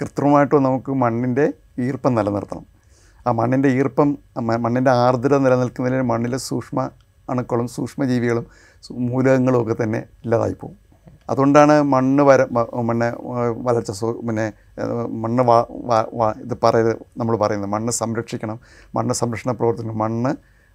കൃത്രിമമായിട്ടോ 0.00 0.58
നമുക്ക് 0.58 0.92
മണ്ണിന്റെ 1.04 1.46
ഈർപ്പം 1.78 2.14
നിലനിർത്തണം. 2.14 2.66
ആ 3.26 3.32
മണ്ണിന്റെ 3.32 3.68
ഈർപ്പം 3.68 4.18
മണ്ണിന്റെ 4.42 4.90
ആർദ്രത 4.90 5.38
നിലനിൽക്കുന്നതിന് 5.38 6.02
മണ്ണിലെ 6.02 6.36
സൂക്ഷ്മ 6.36 6.90
അണുക്കളും 7.30 7.68
സൂക്ഷ്മജീവികളും 7.68 8.46
മൂലകങ്ങളും 9.10 9.58
ഒക്കെ 9.62 9.74
തന്നെ 9.82 10.00
ഇല്ലാതായി 10.24 10.56
പോകും. 10.60 10.78
അതുകൊണ്ടാണ് 11.28 11.82
മണ്ണ് 11.82 12.22
വര 12.22 12.42
മണ്ണ് 12.82 13.08
വരൾച്ച 13.62 13.90
പിന്നെ 14.26 14.52
മണ്ണ് 15.06 15.42
വാ 15.42 15.66
വാ- 16.12 16.34
ഇത് 16.40 16.58
പറയരുത് 16.62 16.96
നമ്മൾ 17.18 17.36
പറയുന്നത് 17.36 17.70
മണ്ണ് 17.70 17.92
സംരക്ഷിക്കണം 17.92 18.60
മണ്ണ് 18.96 19.14
സംരക്ഷണ 19.14 19.52
പ്രവർത്തനം 19.52 19.98
മണ്ണ് 19.98 20.32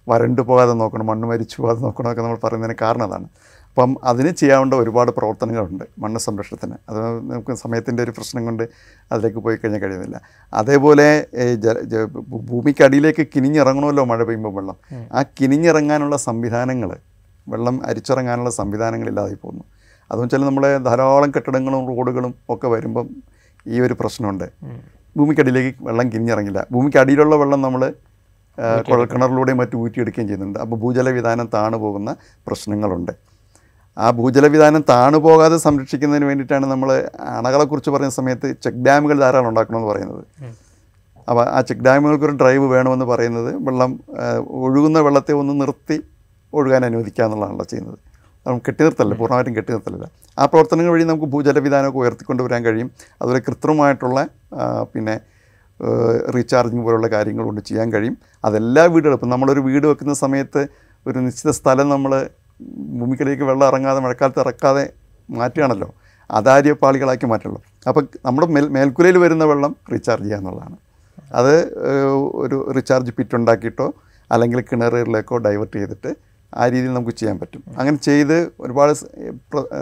വരണ്ടു 0.08 0.42
പോകാതെ 0.42 0.72
നോക്കണം 0.72 1.06
മണ്ണ് 1.06 1.26
മരിച്ചു 1.26 1.62
പോകാതെ 1.62 1.80
നോക്കണം 1.80 2.10
ഒക്കെ 2.10 2.22
നമ്മൾ 2.22 2.38
പറയുന്നതിന് 2.44 2.76
കാരണം 2.82 3.04
അതാണ്. 3.04 3.28
അപ്പം 3.68 3.96
അതിന് 4.04 4.30
ചെയ്യാവേണ്ട 4.30 4.74
ഒരുപാട് 4.74 5.10
പ്രവർത്തനങ്ങളുണ്ട് 5.10 5.84
മണ്ണ് 5.98 6.18
സംരക്ഷണത്തിന്. 6.18 6.76
അത് 6.88 6.98
നമുക്ക് 7.30 7.52
സമയത്തിന്റെ 7.52 8.02
ഒരു 8.02 8.10
പ്രശ്നം 8.10 8.44
കൊണ്ട് 8.44 8.62
അതിലേക്ക് 9.12 9.38
പോയി 9.38 9.56
കഴിഞ്ഞാൽ 9.56 9.80
കഴിയുന്നില്ല. 9.80 10.20
അതേപോലെ 10.52 11.26
ഭൂമിക്കടിയിലേക്ക് 12.50 13.26
കിനിഞ്ഞിറങ്ങണമല്ലോ 13.36 14.04
മഴ 14.04 14.22
പെയ്യുമ്പോൾ 14.22 14.54
വെള്ളം. 14.54 14.76
ആ 15.12 15.22
കിനിഞ്ഞിറങ്ങാനുള്ള 15.22 16.16
സംവിധാനങ്ങൾ 16.16 16.96
വെള്ളം 17.48 17.86
അരിച്ചിറങ്ങാനുള്ള 17.86 18.50
സംവിധാനങ്ങളില്ലാതെ 18.50 19.34
പോകുന്നു. 19.34 19.64
അതെന്ന് 20.10 20.26
വെച്ചാൽ 20.26 20.44
നമ്മളെ 20.48 20.70
ധാരാളം 20.88 21.30
കെട്ടിടങ്ങളും 21.36 21.82
റോഡുകളും 21.90 22.34
ഒക്കെ 22.54 22.68
വരുമ്പം 22.74 23.08
ഈ 23.74 23.80
ഒരു 23.86 23.94
പ്രശ്നമുണ്ട്. 24.00 24.46
ഭൂമിക്കടിയിലേക്ക് 25.16 25.72
വെള്ളം 25.88 26.06
കിഞ്ഞിറങ്ങില്ല 26.12 26.60
ഭൂമിക്കടിയിലുള്ള 26.74 27.34
വെള്ളം 27.42 27.60
നമ്മൾ 27.66 27.82
കുഴൽക്കിണറിലൂടെയും 28.88 29.58
മറ്റു 29.58 29.76
ഊറ്റിയെടുക്കുകയും 29.82 30.28
ചെയ്യുന്നുണ്ട്. 30.28 30.58
അപ്പോൾ 30.64 30.76
ഭൂജലവിധാനം 30.84 31.48
താണു 31.54 31.76
പോകുന്ന 31.76 32.10
പ്രശ്നങ്ങളുണ്ട്. 32.46 33.12
ആ 33.96 34.06
ഭൂജലവിധാനം 34.18 34.82
താണു 34.88 35.18
പോകാതെ 35.26 35.56
സംരക്ഷിക്കുന്നതിന് 35.56 36.26
വേണ്ടിയിട്ടാണ് 36.30 36.66
നമ്മൾ 36.72 36.90
അണകളെക്കുറിച്ച് 37.38 37.90
പറയുന്ന 37.94 38.14
സമയത്ത് 38.20 38.48
ചെക്ക് 38.64 38.82
ഡാമുകൾ 38.86 39.16
ധാരാളം 39.24 39.48
ഉണ്ടാക്കണമെന്ന് 39.48 39.88
പറയുന്നത്. 39.92 40.24
അപ്പോൾ 41.28 41.44
ആ 41.56 41.60
ചെക്ക് 41.68 41.84
ഡാമുകൾക്കൊരു 41.86 42.34
ഡ്രൈവ് 42.42 42.66
വേണമെന്ന് 42.74 43.04
പറയുന്നത് 43.04 43.50
വെള്ളം 43.68 43.90
ഒഴുകുന്ന 44.64 44.98
വെള്ളത്തെ 45.06 45.32
ഒന്ന് 45.40 45.54
നിർത്തി 45.60 45.98
ഒഴുകാൻ 46.52 46.82
അനുവദിക്കുക 46.84 47.24
എന്നുള്ളതാണല്ലോ 47.24 47.64
ചെയ്യുന്നത്. 47.64 47.98
നമുക്ക് 48.48 48.66
കെട്ടി 48.68 48.82
നിർത്തല്ല 48.84 49.14
പൂർണമായിട്ടും 49.20 49.54
കെട്ടി 49.58 49.72
നിർത്തലില്ല 49.74 50.06
ആ 50.38 50.44
പ്രവർത്തനങ്ങൾ 50.52 50.92
വഴി 50.94 51.04
നമുക്ക് 51.10 51.28
ഭൂജല 51.32 51.58
വിധാനമൊക്കെ 51.66 51.98
ഉയർത്തിക്കൊണ്ടുവരാൻ 52.02 52.60
കഴിയും. 52.66 52.88
അതുപോലെ 53.20 53.40
കൃത്രിമമായിട്ടുള്ള 53.48 54.18
പിന്നെ 54.92 55.16
റീചാർജിങ് 56.34 56.84
പോലുള്ള 56.86 57.08
കാര്യങ്ങൾ 57.14 57.44
കൊണ്ട് 57.48 57.62
ചെയ്യാൻ 57.68 57.88
കഴിയും. 57.94 58.14
അതെല്ലാ 58.46 58.84
വീടുകളും 58.94 59.16
ഇപ്പം 59.18 59.30
നമ്മളൊരു 59.34 59.62
വീട് 59.68 59.86
വെക്കുന്ന 59.90 60.14
സമയത്ത് 60.24 60.62
ഒരു 61.06 61.18
നിശ്ചിത 61.26 61.50
സ്ഥലം 61.58 61.88
നമ്മൾ 61.94 62.12
ഭൂമിക്കടിയിലേക്ക് 63.00 63.46
വെള്ളം 63.50 63.66
ഇറങ്ങാതെ 63.70 64.00
മഴക്കാലത്ത് 64.04 64.40
ഇറക്കാതെ 64.44 64.84
മാറ്റുകയാണല്ലോ. 65.28 65.88
അതാര്യ 66.38 66.72
പാളികളാക്കി 66.82 67.26
മാറ്റുള്ളൂ. 67.32 67.60
അപ്പം 67.88 68.04
നമ്മുടെ 68.26 68.46
മേൽ 68.54 68.66
മേൽക്കുലയിൽ 68.76 69.18
വരുന്ന 69.24 69.44
വെള്ളം 69.50 69.72
റീചാർജ് 69.92 70.24
ചെയ്യുക 70.24 70.40
എന്നുള്ളതാണ്. 70.40 70.76
അത് 71.38 71.54
ഒരു 72.42 72.56
റീചാർജ് 72.76 73.12
പിറ്റ് 73.18 73.36
ഉണ്ടാക്കിയിട്ടോ 73.38 73.86
അല്ലെങ്കിൽ 74.30 74.60
കിണറുകളിലേക്കോ 74.70 75.36
ഡൈവേർട്ട് 75.46 75.76
ചെയ്തിട്ട് 75.76 76.10
ആ 76.54 76.68
രീതിയിൽ 76.68 76.94
നമുക്ക് 76.94 77.10
ചെയ്യാൻ 77.10 77.38
പറ്റും. 77.38 77.62
അങ്ങനെ 77.78 77.96
ചെയ്ത് 77.96 78.52
ഒരുപാട് 78.60 78.92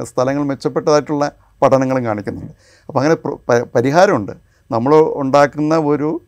സ്ഥലങ്ങൾ 0.02 0.42
മെച്ചപ്പെട്ടതായിട്ടുള്ള 0.42 1.32
പഠനങ്ങളും 1.62 2.04
കാണിക്കുന്നുണ്ട്. 2.04 2.52
അപ്പോൾ 2.88 2.98
അങ്ങനെ 2.98 3.16
പരിഹാരമുണ്ട്. 3.74 4.32
നമ്മൾ 4.70 4.94
ഉണ്ടാക്കുന്ന 4.94 5.76
ഒരു 5.76 6.20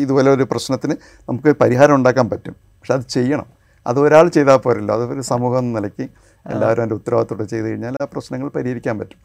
ഇതുപോലെ 0.00 0.30
ഒരു 0.30 0.42
പ്രശ്നത്തിന് 0.42 0.94
നമുക്ക് 1.28 1.56
പരിഹാരം 1.60 1.94
ഉണ്ടാക്കാൻ 1.94 2.30
പറ്റും. 2.30 2.52
പക്ഷെ 2.52 2.94
അത് 2.94 3.00
ചെയ്യണം. 3.00 3.46
അത് 3.86 4.00
ഒരാൾ 4.00 4.28
ചെയ്താൽ 4.28 4.56
പോരല്ലോ. 4.56 4.94
അത് 4.94 5.04
ഒരു 5.04 5.20
സമൂഹം 5.20 5.58
എന്ന 5.58 5.78
നിലയ്ക്ക് 5.78 6.08
എല്ലാവരും 6.46 6.80
അതിന്റെ 6.82 6.94
ഉത്തരവാദിത്തോടെ 6.94 7.44
ചെയ്ത് 7.44 7.68
കഴിഞ്ഞാൽ 7.68 7.94
ആ 8.02 8.04
പ്രശ്നങ്ങൾ 8.04 8.48
പരിഹരിക്കാൻ 8.48 8.98
പറ്റും. 8.98 9.18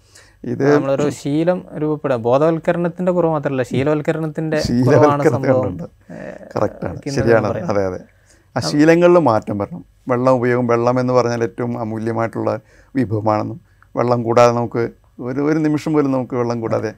ഇത് 0.43 0.75
നമ്മളൊരു 0.75 1.09
ശീലം 1.09 1.65
രൂപപ്പെടുക. 1.77 2.17
ബോധവൽക്കരണത്തിന്റെ 2.17 3.11
കുറവ് 3.11 3.31
മാത്രമല്ല 3.31 3.63
ശീലവൽക്കരണത്തിന്റെ 3.63 4.61
ശീലവൽക്കരണത്തിന്റെ 4.61 5.85
കറക്റ്റാണ്. 6.55 7.01
ശരിയാണ്. 7.09 7.47
അതെ 7.47 7.85
അതെ. 7.85 7.99
ആ 8.55 8.59
ശീലങ്ങളിൽ 8.59 9.17
മാറ്റം 9.17 9.57
വരണം. 9.57 9.83
വെള്ളം 10.07 10.33
ഉപയോഗം 10.33 10.67
വെള്ളം 10.67 10.99
എന്ന് 10.99 11.13
പറഞ്ഞാൽ 11.13 11.43
ഏറ്റവും 11.43 11.79
അമൂല്യമായിട്ടുള്ള 11.79 12.51
വിഭവമാണെന്നും 12.95 13.59
വെള്ളം 13.95 14.23
കൂടാതെ 14.23 14.51
നമുക്ക് 14.51 14.83
ഒരു 15.19 15.41
ഒരു 15.41 15.59
നിമിഷം 15.59 15.93
പോലും 15.93 16.11
നമുക്ക് 16.11 16.35
വെള്ളം 16.35 16.61
കൂടാതെ 16.61 16.91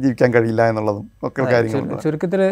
ജീവിക്കാൻ 0.00 0.34
കഴിയില്ല 0.34 0.62
എന്നുള്ളതും 0.68 1.04
ഒക്കെ 1.22 1.42
ചുരുക്കത്തിൽ 2.04 2.42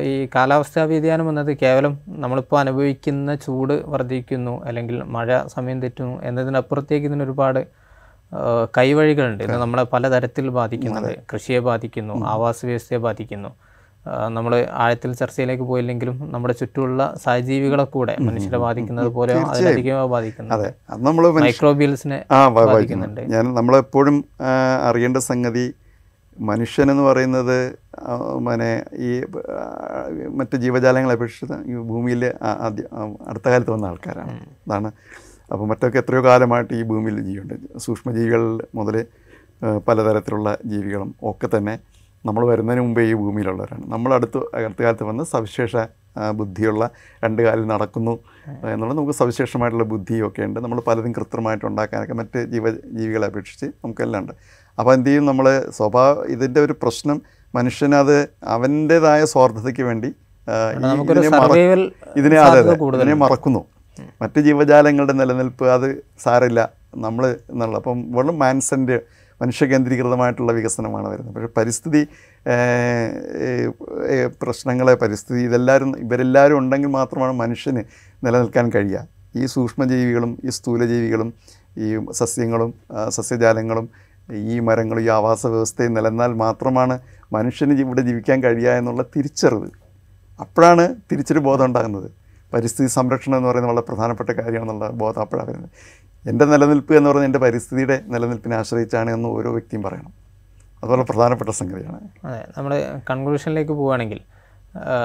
ഈ 0.00 0.28
കാലാവസ്ഥാ 0.34 0.84
വ്യതിയാനം 0.84 1.28
എന്നത് 1.28 1.52
കേവലം 1.62 1.98
നമ്മളിപ്പോൾ 2.08 2.58
അനുഭവിക്കുന്ന 2.60 3.34
ചൂട് 3.34 3.74
വർദ്ധിക്കുന്നു 3.92 4.54
അല്ലെങ്കിൽ 4.64 5.02
മഴ 5.16 5.28
സമയം 5.46 5.80
തെറ്റുന്നു 5.82 6.22
എന്നതിനപ്പുറത്തേക്ക് 6.22 7.06
ഇതിനൊരുപാട് 7.06 7.60
കൈവഴികളുണ്ട്. 8.78 9.44
ഇത് 9.44 9.56
നമ്മളെ 9.56 9.84
പലതരത്തിൽ 9.92 10.48
ബാധിക്കുന്നുണ്ട്. 10.50 11.14
കൃഷിയെ 11.32 11.58
ബാധിക്കുന്നു 11.58 12.14
ആവാസ 12.24 12.58
വ്യവസ്ഥയെ 12.66 12.98
ബാധിക്കുന്നു. 12.98 13.50
നമ്മൾ 14.06 14.52
ആഴത്തിൽ 14.84 15.10
ചർച്ചയിലേക്ക് 15.12 15.62
പോയില്ലെങ്കിലും 15.62 16.16
നമ്മുടെ 16.32 16.54
ചുറ്റുമുള്ള 16.54 17.02
സഹജീവികളെ 17.24 17.84
കൂടെ 17.84 18.16
മനുഷ്യരെ 18.20 18.58
ബാധിക്കുന്നത് 18.58 19.10
പോലെ 19.18 19.34
അതിലധികമായി 19.34 20.32
അതെ. 20.56 20.70
അത് 20.90 21.02
നമ്മൾ 21.06 21.26
മൈക്രോബിയൽസിനെ 21.38 22.18
ബാധിക്കുന്നുണ്ട്. 22.50 23.20
ഞാൻ 23.20 23.54
നമ്മളെപ്പോഴും 23.54 24.24
അറിയേണ്ട 24.88 25.16
സംഗതി 25.16 25.74
മനുഷ്യനെന്ന് 26.38 27.02
പറയുന്നത് 27.02 27.58
പിന്നെ 28.46 28.70
ഈ 29.06 29.10
മറ്റ് 30.38 30.56
ജീവജാലങ്ങളെ 30.56 31.14
അപേക്ഷിച്ച് 31.14 31.58
ഈ 31.70 31.74
ഭൂമിയിൽ 31.90 32.22
അടുത്ത 33.28 33.46
കാലത്ത് 33.48 33.70
വന്ന 33.70 33.86
ആൾക്കാരാണ്. 33.86 34.34
അതാണ്. 34.66 34.90
അപ്പോൾ 35.52 35.66
മറ്റൊക്കെ 35.66 35.98
എത്രയോ 35.98 36.22
കാലമായിട്ട് 36.24 36.74
ഈ 36.74 36.82
ഭൂമിയിൽ 36.82 37.20
ജീവിയുണ്ട് 37.20 37.78
സൂക്ഷ്മജീവികൾ 37.78 38.42
മുതൽ 38.74 38.96
പലതരത്തിലുള്ള 39.88 40.58
ജീവികളും 40.64 41.14
ഒക്കെ 41.30 41.48
തന്നെ 41.56 41.74
നമ്മൾ 42.28 42.42
വരുന്നതിന് 42.50 42.82
മുമ്പേ 42.84 43.02
ഈ 43.10 43.14
ഭൂമിയിലുള്ളവരാണ്. 43.20 43.84
നമ്മൾ 43.94 44.10
അടുത്ത് 44.16 44.40
അടുത്ത 44.58 44.80
കാലത്ത് 44.86 45.04
വന്ന് 45.10 45.24
സവിശേഷ 45.32 45.74
ബുദ്ധിയുള്ള 46.38 46.82
രണ്ട് 47.24 47.40
കാലിൽ 47.44 47.64
നടക്കുന്നു 47.72 48.14
എന്നുള്ളത് 48.72 48.96
നമുക്ക് 48.98 49.16
സവിശേഷമായിട്ടുള്ള 49.20 49.86
ബുദ്ധിയൊക്കെ 49.92 50.42
ഉണ്ട്. 50.48 50.58
നമ്മൾ 50.64 50.78
പലതും 50.88 51.12
കൃത്രിമമായിട്ട് 51.18 51.64
ഉണ്ടാക്കാനൊക്കെ 51.70 52.16
മറ്റ് 52.20 52.40
ജീവ 52.52 52.64
ജീവികളെ 52.98 53.26
അപേക്ഷിച്ച് 53.30 53.66
നമുക്കെല്ലാം 53.84 54.22
ഉണ്ട്. 54.22 54.34
അപ്പോൾ 54.78 54.92
എന്ത് 54.96 55.08
ചെയ്യും 55.08 55.24
നമ്മൾ 55.30 55.46
സ്വഭാവ 55.78 56.12
ഇതിന്റെ 56.34 56.60
ഒരു 56.66 56.76
പ്രശ്നം 56.82 57.18
മനുഷ്യനത് 57.58 58.18
അവന്റേതായ 58.56 59.22
സ്വാർത്ഥതയ്ക്ക് 59.32 59.84
വേണ്ടി 59.90 60.10
ഇതിനെ 62.18 62.38
അതെ 62.44 62.60
അതെ 62.60 62.76
ഇതിനെ 62.98 63.14
മറക്കുന്നു. 63.24 63.62
മറ്റ് 64.22 64.40
ജീവജാലങ്ങളുടെ 64.46 65.14
നിലനിൽപ്പ് 65.18 65.66
അത് 65.74 65.88
സാരില്ല 66.24 66.60
നമ്മൾ 67.04 67.24
എന്നുള്ള 67.52 67.76
അപ്പം 67.80 67.98
വെറും 68.14 68.36
മാൻസന്റെ 68.42 68.96
മനുഷ്യകേന്ദ്രീകൃതമായിട്ടുള്ള 69.42 70.52
വികസനമാണ് 70.58 71.06
വരുന്നത്. 71.12 71.34
പക്ഷേ 71.34 71.50
പരിസ്ഥിതി 71.56 72.02
പ്രശ്നങ്ങളെ 74.42 74.94
പരിസ്ഥിതി 75.02 75.40
ഇതെല്ലാവരും 75.48 75.90
ഇവരെല്ലാവരും 76.04 76.56
ഉണ്ടെങ്കിൽ 76.58 76.90
മാത്രമാണ് 76.98 77.34
മനുഷ്യന് 77.42 77.82
നിലനിൽക്കാൻ 78.24 78.66
കഴിയുക. 78.76 79.02
ഈ 79.40 79.44
സൂക്ഷ്മജീവികളും 79.56 80.32
ഈ 80.44 80.50
സ്ഥൂലജീവികളും 80.58 81.28
ഈ 81.84 81.88
സസ്യങ്ങളും 82.20 82.70
സസ്യജാലങ്ങളും 83.16 83.86
ഈ 84.52 84.56
മരങ്ങളും 84.66 85.02
ഈ 85.04 85.08
ആവാസ 85.18 85.42
വ്യവസ്ഥയും 85.52 85.94
നിലനിന്നാൽ 85.98 86.32
മാത്രമാണ് 86.42 86.94
മനുഷ്യന് 87.36 87.74
ഇവിടെ 87.84 88.02
ജീവിക്കാൻ 88.08 88.38
കഴിയുക 88.42 88.74
എന്നുള്ള 88.80 89.02
തിരിച്ചറിവ്. 89.14 89.68
അപ്പോഴാണ് 90.40 90.84
തിരിച്ചൊരു 91.10 91.40
ബോധം 91.48 91.66
ഉണ്ടാകുന്നത്. 91.68 92.08
പരിസ്ഥിതി 92.52 92.88
സംരക്ഷണം 92.98 93.36
എന്ന് 93.36 93.48
പറയുന്നത് 93.48 93.72
വളരെ 93.72 93.84
പ്രധാനപ്പെട്ട 93.88 94.30
കാര്യമാണെന്നുള്ള 94.38 94.88
ബോധം 95.02 95.20
അപ്പോഴാണ് 95.24 95.48
വരുന്നത്. 95.50 95.70
എന്റെ 96.28 96.44
നിലനിൽപ്പ് 96.44 96.92
എന്ന് 96.94 97.10
പറയുന്നത് 97.10 97.28
എന്റെ 97.28 97.38
പരിസ്ഥിതിയുടെ 97.38 97.96
നിലനിൽപ്പിനെ 98.06 98.56
ആശ്രയിച്ചാണ് 98.56 99.10
എന്ന് 99.10 99.28
ഓരോ 99.28 99.50
വ്യക്തിയും 99.52 99.82
പറയണം. 99.82 100.12
അതുപോലെ 100.82 101.02
പ്രധാനപ്പെട്ട 101.02 101.50
സംഗതിയാണ്. 101.50 101.98
അതെ 102.24 102.46
നമ്മൾ 102.56 102.72
കൺക്ലൂഷനിലേക്ക് 103.10 103.72
പോവുകയാണെങ്കിൽ 103.72 104.20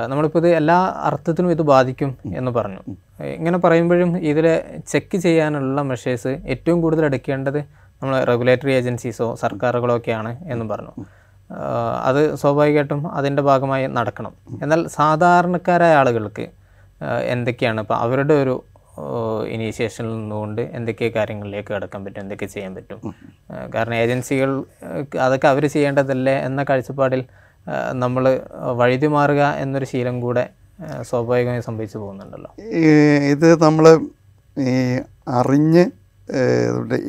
നമ്മളിപ്പോൾ 0.08 0.40
ഇത് 0.40 0.48
എല്ലാ 0.56 0.76
അർത്ഥത്തിനും 1.04 1.52
ഇത് 1.52 1.62
ബാധിക്കും 1.62 2.18
എന്ന് 2.36 2.52
പറഞ്ഞു. 2.52 2.82
ഇങ്ങനെ 3.24 3.58
പറയുമ്പോഴും 3.58 4.18
ഇതിൽ 4.18 4.62
ചെക്ക് 4.88 5.18
ചെയ്യാനുള്ള 5.18 5.82
മെഷേഴ്സ് 5.82 6.28
ഏറ്റവും 6.28 6.82
കൂടുതൽ 6.82 7.06
എടുക്കേണ്ടത് 7.06 7.60
നമ്മൾ 8.02 8.24
റെഗുലേറ്ററി 8.24 8.72
ഏജൻസീസോ 8.72 9.36
സർക്കാരുകളോ 9.36 9.98
ഒക്കെയാണ് 9.98 10.38
എന്ന് 10.46 10.66
പറഞ്ഞു. 10.66 11.06
അത് 12.04 12.36
സ്വാഭാവികമായിട്ടും 12.36 13.02
അതിന്റെ 13.14 13.42
ഭാഗമായി 13.42 13.88
നടക്കണം. 13.88 14.34
എന്നാൽ 14.64 14.88
സാധാരണക്കാരായ 14.88 15.96
ആളുകൾക്ക് 15.96 16.48
എന്തൊക്കെയാണ്? 17.24 17.82
ഇപ്പോൾ 17.82 17.94
അവരുടെ 17.94 18.34
ഒരു 18.34 18.64
ഇനീഷ്യേഷനിൽ 19.56 20.12
നിന്നുകൊണ്ട് 20.18 20.62
എന്തൊക്കെ 20.78 21.08
കാര്യങ്ങളിലേക്ക് 21.16 21.72
കടക്കാൻ 21.74 22.02
പറ്റും 22.06 22.22
എന്തൊക്കെ 22.22 22.48
ചെയ്യാൻ 22.54 22.72
പറ്റും. 22.76 23.00
കാരണം 23.76 23.96
ഏജൻസികൾ 23.96 24.52
അതൊക്കെ 25.26 25.48
അവർ 25.48 25.66
ചെയ്യേണ്ടതല്ലേ 25.76 26.36
എന്ന 26.48 26.64
കാഴ്ചപ്പാടിൽ 26.70 27.24
നമ്മൾ 28.04 28.24
വഴുതി 28.80 29.08
മാറുക 29.16 29.44
എന്നൊരു 29.64 29.88
ശീലം 29.92 30.18
കൂടെ 30.26 30.44
സ്വാഭാവികമായി 31.10 31.64
സംഭവിച്ചു 31.68 31.98
പോകുന്നുണ്ടല്ലോ. 31.98 32.52
ഇത് 33.34 33.48
നമ്മൾ 33.64 33.86
ഈ 34.58 34.74
അറിഞ്ഞ് 35.40 35.86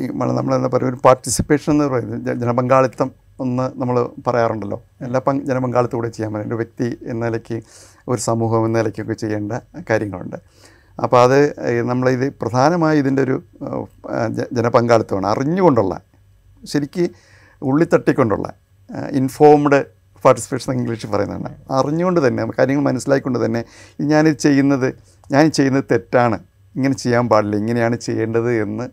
നമ്മൾ 0.08 0.54
എന്താ 0.56 0.70
പറയുക 0.74 0.90
ഒരു 0.92 0.98
പാർട്ടിസിപ്പേഷൻ 1.04 1.72
എന്ന് 1.72 1.84
പറയുന്നത് 1.84 2.38
ജനപങ്കാളിത്തം 2.42 3.08
ഒന്ന് 3.40 3.64
നമ്മൾ 3.80 3.96
പറയാറുണ്ടല്ലോ. 4.26 4.78
എല്ലാ 5.06 5.20
പങ്ക് 5.26 5.42
ജനപങ്കാളിത്തം 5.50 5.98
കൂടെ 5.98 6.10
ചെയ്യാൻ 6.14 6.30
പറ്റും. 6.34 6.48
ഒരു 6.48 6.58
വ്യക്തി 6.60 6.88
എന്ന 7.10 7.20
നിലയ്ക്ക് 7.26 7.56
ഒരു 8.08 8.20
സമൂഹം 8.20 8.66
എന്ന 8.66 8.78
നിലയ്ക്കൊക്കെ 8.78 9.16
ചെയ്യേണ്ട 9.22 9.52
കാര്യങ്ങളുണ്ട്. 9.90 10.38
അപ്പോൾ 11.02 11.20
അത് 11.22 11.38
നമ്മളിത് 11.90 12.32
പ്രധാനമായി 12.42 12.98
ഇതിന്റെ 12.98 13.22
ഒരു 13.22 13.36
ജനപങ്കാളിത്തമാണ്. 14.58 15.26
അറിഞ്ഞുകൊണ്ടുള്ള 15.26 16.00
ശരിക്ക് 16.64 17.08
ഉള്ളിത്തട്ടിക്കൊണ്ടുള്ള 17.62 18.52
ഇൻഫോംഡ് 19.12 19.84
പാർട്ടിസിപ്പേഷൻ 20.24 20.72
ഇംഗ്ലീഷിൽ 20.72 21.10
പറയുന്നതാണ്. 21.10 21.56
അറിഞ്ഞുകൊണ്ട് 21.70 22.20
തന്നെ 22.26 22.46
കാര്യങ്ങൾ 22.58 22.84
മനസ്സിലാക്കിക്കൊണ്ട് 22.84 23.44
തന്നെ 23.44 23.64
ഞാനിത് 24.00 24.36
ചെയ്യുന്നത് 24.36 24.88
ഞാൻ 25.32 25.50
ചെയ്യുന്നത് 25.50 25.84
തെറ്റാണ്. 25.90 26.38
ഇങ്ങനെ 26.76 26.94
ചെയ്യാൻ 26.94 27.28
പാടില്ല. 27.28 27.56
ഇങ്ങനെയാണ് 27.56 27.96
ചെയ്യേണ്ടത് 27.96 28.50
എന്ന് 28.62 28.86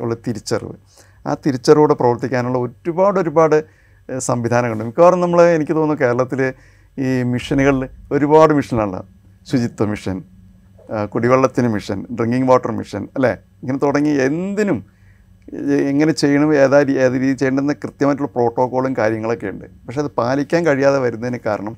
ഉള്ള 0.00 0.14
തിരിച്ചറിവ്. 0.26 0.74
ആ 1.26 1.36
തിരിച്ചറിവോടെ 1.46 1.94
പ്രവർത്തിക്കാനുള്ള 1.94 2.58
ഒരുപാട് 2.58 3.20
ഒരുപാട് 3.20 3.64
സംവിധാനങ്ങളുണ്ട്. 4.18 4.84
മിക്കവാറും 4.84 5.20
നമ്മൾ 5.20 5.42
എനിക്ക് 5.42 5.72
തോന്നുന്നു 5.72 6.04
കേരളത്തിൽ 6.04 6.52
ഈ 6.98 7.22
മിഷനുകളിൽ 7.22 7.88
ഒരുപാട് 8.12 8.52
മിഷനാണല്ലോ 8.54 9.04
ശുചിത്വ 9.50 9.84
മിഷൻ 9.84 10.22
കുടിവെള്ളത്തിന് 11.12 11.68
മിഷൻ 11.74 11.98
ഡ്രിങ്കിങ് 12.18 12.48
വാട്ടർ 12.50 12.70
മിഷൻ 12.78 13.02
അല്ലേ? 13.16 13.32
ഇങ്ങനെ 13.62 13.78
തുടങ്ങി 13.84 14.12
എന്തിനും 14.26 14.78
എങ്ങനെ 15.90 16.12
ചെയ്യണം 16.22 16.50
ഏതാ 16.62 16.78
ഏത് 17.04 17.14
രീതി 17.22 17.34
ചെയ്യേണ്ടെന്ന 17.40 17.74
കൃത്യമായിട്ടുള്ള 17.84 18.30
പ്രോട്ടോക്കോളും 18.36 18.92
കാര്യങ്ങളൊക്കെ 19.00 19.46
ഉണ്ട്. 19.52 19.66
പക്ഷേ 19.84 20.00
അത് 20.04 20.10
പാലിക്കാൻ 20.20 20.62
കഴിയാതെ 20.66 20.98
വരുന്നതിന് 21.04 21.38
കാരണം 21.46 21.74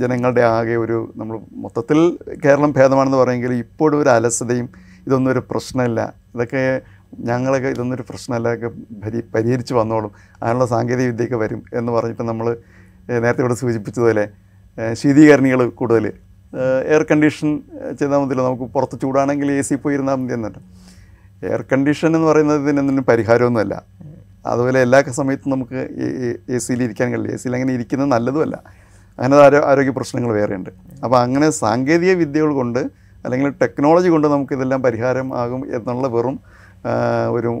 ജനങ്ങളുടെ 0.00 0.42
ആകെ 0.54 0.76
ഒരു 0.84 0.96
നമ്മൾ 1.16 1.36
മൊത്തത്തിൽ 1.64 1.98
കേരളം 2.44 2.70
ഭേദമാണെന്ന് 2.78 3.18
പറയുമെങ്കിൽ 3.18 3.52
ഇപ്പോഴും 3.64 3.98
ഒരു 4.02 4.10
അലസതയും 4.16 4.68
ഇതൊന്നും 5.06 5.30
ഒരു 5.34 5.42
പ്രശ്നമില്ല. 5.50 6.00
ഇതൊക്കെ 6.34 6.62
ഞങ്ങളൊക്കെ 7.28 7.68
ഇതൊന്നും 7.74 7.96
ഒരു 7.96 8.04
പ്രശ്നമല്ല 8.08 8.48
ഒക്കെ 8.54 8.68
പരി 9.02 9.18
പരിഹരിച്ച് 9.34 9.74
വന്നോളും. 9.74 10.10
അതിനുള്ള 10.42 10.66
സാങ്കേതിക 10.66 11.06
വിദ്യയൊക്കെ 11.12 11.38
വരും 11.44 11.60
എന്ന് 11.78 11.92
പറഞ്ഞിട്ട് 11.92 12.22
നമ്മൾ 12.22 12.48
നേരത്തെ 13.24 13.42
ഇവിടെ 13.44 13.56
സൂചിപ്പിച്ചതുപോലെ 13.62 14.24
ശീതീകരണികൾ 15.00 15.60
കൂടുതൽ 15.80 16.06
എയർ 16.92 17.02
കണ്ടീഷൻ 17.10 17.60
ചെയ്താൽ 17.98 18.18
മതിയല്ലോ. 18.18 18.44
നമുക്ക് 18.46 18.62
പുറത്ത് 18.62 19.00
ചൂടാണെങ്കിൽ 19.02 19.52
എ 19.52 19.60
സി 19.60 19.74
പോയി 19.74 19.94
ഇരുന്നാൽ 19.94 20.14
മതി 20.14 20.34
എന്നിട്ട്. 20.34 20.58
എയർ 21.46 21.64
കണ്ടീഷൻ 21.72 22.08
എന്ന് 22.16 22.28
പറയുന്നത് 22.28 22.60
ഇതിനൊന്നും 22.62 23.04
പരിഹാരമൊന്നുമല്ല. 23.04 23.82
അതുപോലെ 24.46 24.80
എല്ലാ 24.80 25.02
സമയത്തും 25.02 25.50
നമുക്ക് 25.50 25.88
എ 26.54 26.58
സിയിൽ 26.58 26.82
ഇരിക്കാൻ 26.82 27.08
കഴിയില്ല. 27.12 27.34
എ 27.34 27.36
സിയിൽ 27.36 27.54
അങ്ങനെ 27.54 27.72
ഇരിക്കുന്നത് 27.72 28.10
നല്ലതുമല്ല. 28.12 28.56
അങ്ങനെ 29.18 29.42
ആരോ 29.42 29.60
ആരോഗ്യ 29.70 29.90
പ്രശ്നങ്ങൾ 29.90 30.32
വേറെയുണ്ട്. 30.32 30.70
അപ്പോൾ 31.04 31.18
അങ്ങനെ 31.20 31.50
സാങ്കേതിക 31.50 32.12
വിദ്യകൾ 32.12 32.52
കൊണ്ട് 32.52 32.78
അല്ലെങ്കിൽ 33.24 33.48
ടെക്നോളജി 33.62 34.08
കൊണ്ട് 34.08 34.28
നമുക്ക് 34.28 34.52
ഇതെല്ലാം 34.52 34.82
പരിഹാരം 34.82 35.38
ആകും 35.38 35.76
എന്നുള്ള 35.76 36.06
വെറും 36.06 36.40
ഒരു 37.30 37.52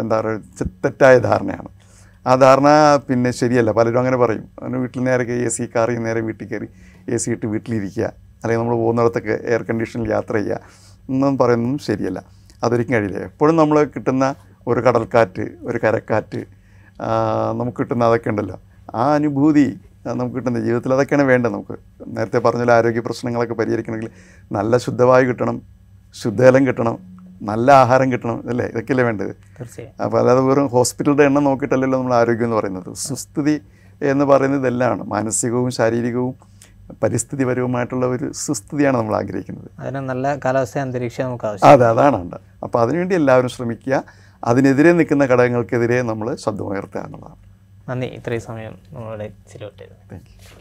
എന്താ 0.00 0.20
പറയുക 0.20 0.40
തെറ്റായ 0.84 1.18
ധാരണയാണ്. 1.18 1.79
ആ 2.26 2.34
ധാരണ 2.34 2.68
പിന്നെ 3.08 3.30
ശരിയല്ല. 3.30 3.70
പലരും 3.78 3.98
അങ്ങനെ 3.98 4.16
പറയും. 4.16 4.44
അങ്ങനെ 4.62 4.78
വീട്ടിൽ 4.80 5.00
നേരെ 5.04 5.24
എ 5.46 5.48
സി 5.48 5.64
കാറി 5.74 5.94
നേരെ 6.06 6.20
വീട്ടിൽ 6.20 6.46
കയറി 6.48 6.68
എ 7.14 7.16
സി 7.16 7.30
ഇട്ട് 7.30 7.46
വീട്ടിലിരിക്കുക. 7.46 8.06
അല്ലെങ്കിൽ 8.42 8.62
നമ്മൾ 8.62 8.76
പോകുന്നിടത്തൊക്കെ 8.82 9.34
എയർ 9.50 9.62
കണ്ടീഷനിൽ 9.62 10.10
യാത്ര 10.10 10.34
ചെയ്യുക. 10.36 10.60
എന്നും 11.08 11.38
പറയുന്നതും 11.38 11.78
ശരിയല്ല. 11.78 12.20
അതൊരിക്കലും 12.64 12.96
കഴിയില്ല. 12.96 13.18
എപ്പോഴും 13.30 13.56
നമ്മൾ 13.56 13.76
കിട്ടുന്ന 13.94 14.34
ഒരു 14.66 14.80
കടൽക്കാറ്റ് 14.80 15.44
ഒരു 15.62 15.78
കരക്കാറ്റ് 15.84 16.40
നമുക്ക് 17.60 17.78
കിട്ടുന്ന 17.78 18.04
അതൊക്കെ 18.04 18.30
ഉണ്ടല്ലോ. 18.30 18.56
ആ 18.94 19.14
അനുഭൂതി 19.14 19.66
നമുക്ക് 20.06 20.36
കിട്ടുന്ന 20.36 20.60
ജീവിതത്തിൽ 20.60 20.92
അതൊക്കെയാണ് 20.94 21.24
വേണ്ടത് 21.30 21.52
നമുക്ക്. 21.52 21.76
നേരത്തെ 22.16 22.38
പറഞ്ഞ 22.38 22.70
ആരോഗ്യ 22.70 23.00
പ്രശ്നങ്ങളൊക്കെ 23.00 23.54
പരിഹരിക്കണമെങ്കിൽ 23.54 24.10
നല്ല 24.52 24.76
ശുദ്ധവായു 24.76 25.24
കിട്ടണം 25.30 25.56
ശുദ്ധജലം 26.14 26.66
കിട്ടണം 26.66 26.96
നല്ല 27.42 27.70
ആഹാരം 27.70 28.12
കിട്ടണം 28.12 28.48
അല്ലേ? 28.48 28.66
ഇതൊക്കെയല്ലേ 28.66 29.04
വേണ്ടത്? 29.04 29.28
തീർച്ചയായും. 29.28 30.02
അപ്പോൾ 30.02 30.18
അല്ലാതെ 30.18 30.40
വെറും 30.40 30.66
ഹോസ്പിറ്റലിന്റെ 30.66 31.24
എണ്ണം 31.24 31.44
നോക്കിയിട്ടല്ലല്ലോ 31.44 31.98
നമ്മൾ 31.98 32.14
ആരോഗ്യം 32.14 32.44
എന്ന് 32.44 32.56
പറയുന്നത്. 32.56 32.94
സുസ്ഥിതി 32.94 33.60
എന്ന് 34.02 34.24
പറയുന്നത് 34.24 34.60
ഇതെല്ലാമാണ്. 34.60 35.02
മാനസികവും 35.02 35.70
ശാരീരികവും 35.70 36.34
പരിസ്ഥിതിപരവുമായിട്ടുള്ള 37.02 38.06
ഒരു 38.06 38.32
സുസ്ഥിതിയാണ് 38.32 38.96
നമ്മൾ 38.96 39.16
ആഗ്രഹിക്കുന്നത്. 39.16 39.70
അതിന് 39.78 39.96
നല്ല 39.96 40.36
കാലാവസ്ഥ 40.36 40.78
അന്തരീക്ഷം 40.78 41.24
നമുക്ക് 41.24 41.44
ആവശ്യം 41.44 41.68
അതെ 41.68 41.86
അതാണ് 41.86 42.16
ഉണ്ട്. 42.16 42.36
അപ്പോൾ 42.62 42.82
അതിനുവേണ്ടി 42.82 43.14
എല്ലാവരും 43.14 43.48
ശ്രമിക്കുക. 43.48 44.04
അതിനെതിരെ 44.44 44.92
നിൽക്കുന്ന 44.92 45.24
ഘടകങ്ങൾക്കെതിരെ 45.24 46.02
നമ്മൾ 46.02 46.34
ശബ്ദമുയർത്തുക 46.34 47.00
എന്നുള്ളതാണ്. 47.00 47.36
നന്ദി. 47.90 48.06
ഇത്രയും 48.06 48.40
സമയം 48.40 48.78
നമ്മളുടെ 48.92 49.28
ചിലവിട്ടത് 49.52 50.12
താങ്ക് 50.12 50.26
യു 50.26 50.59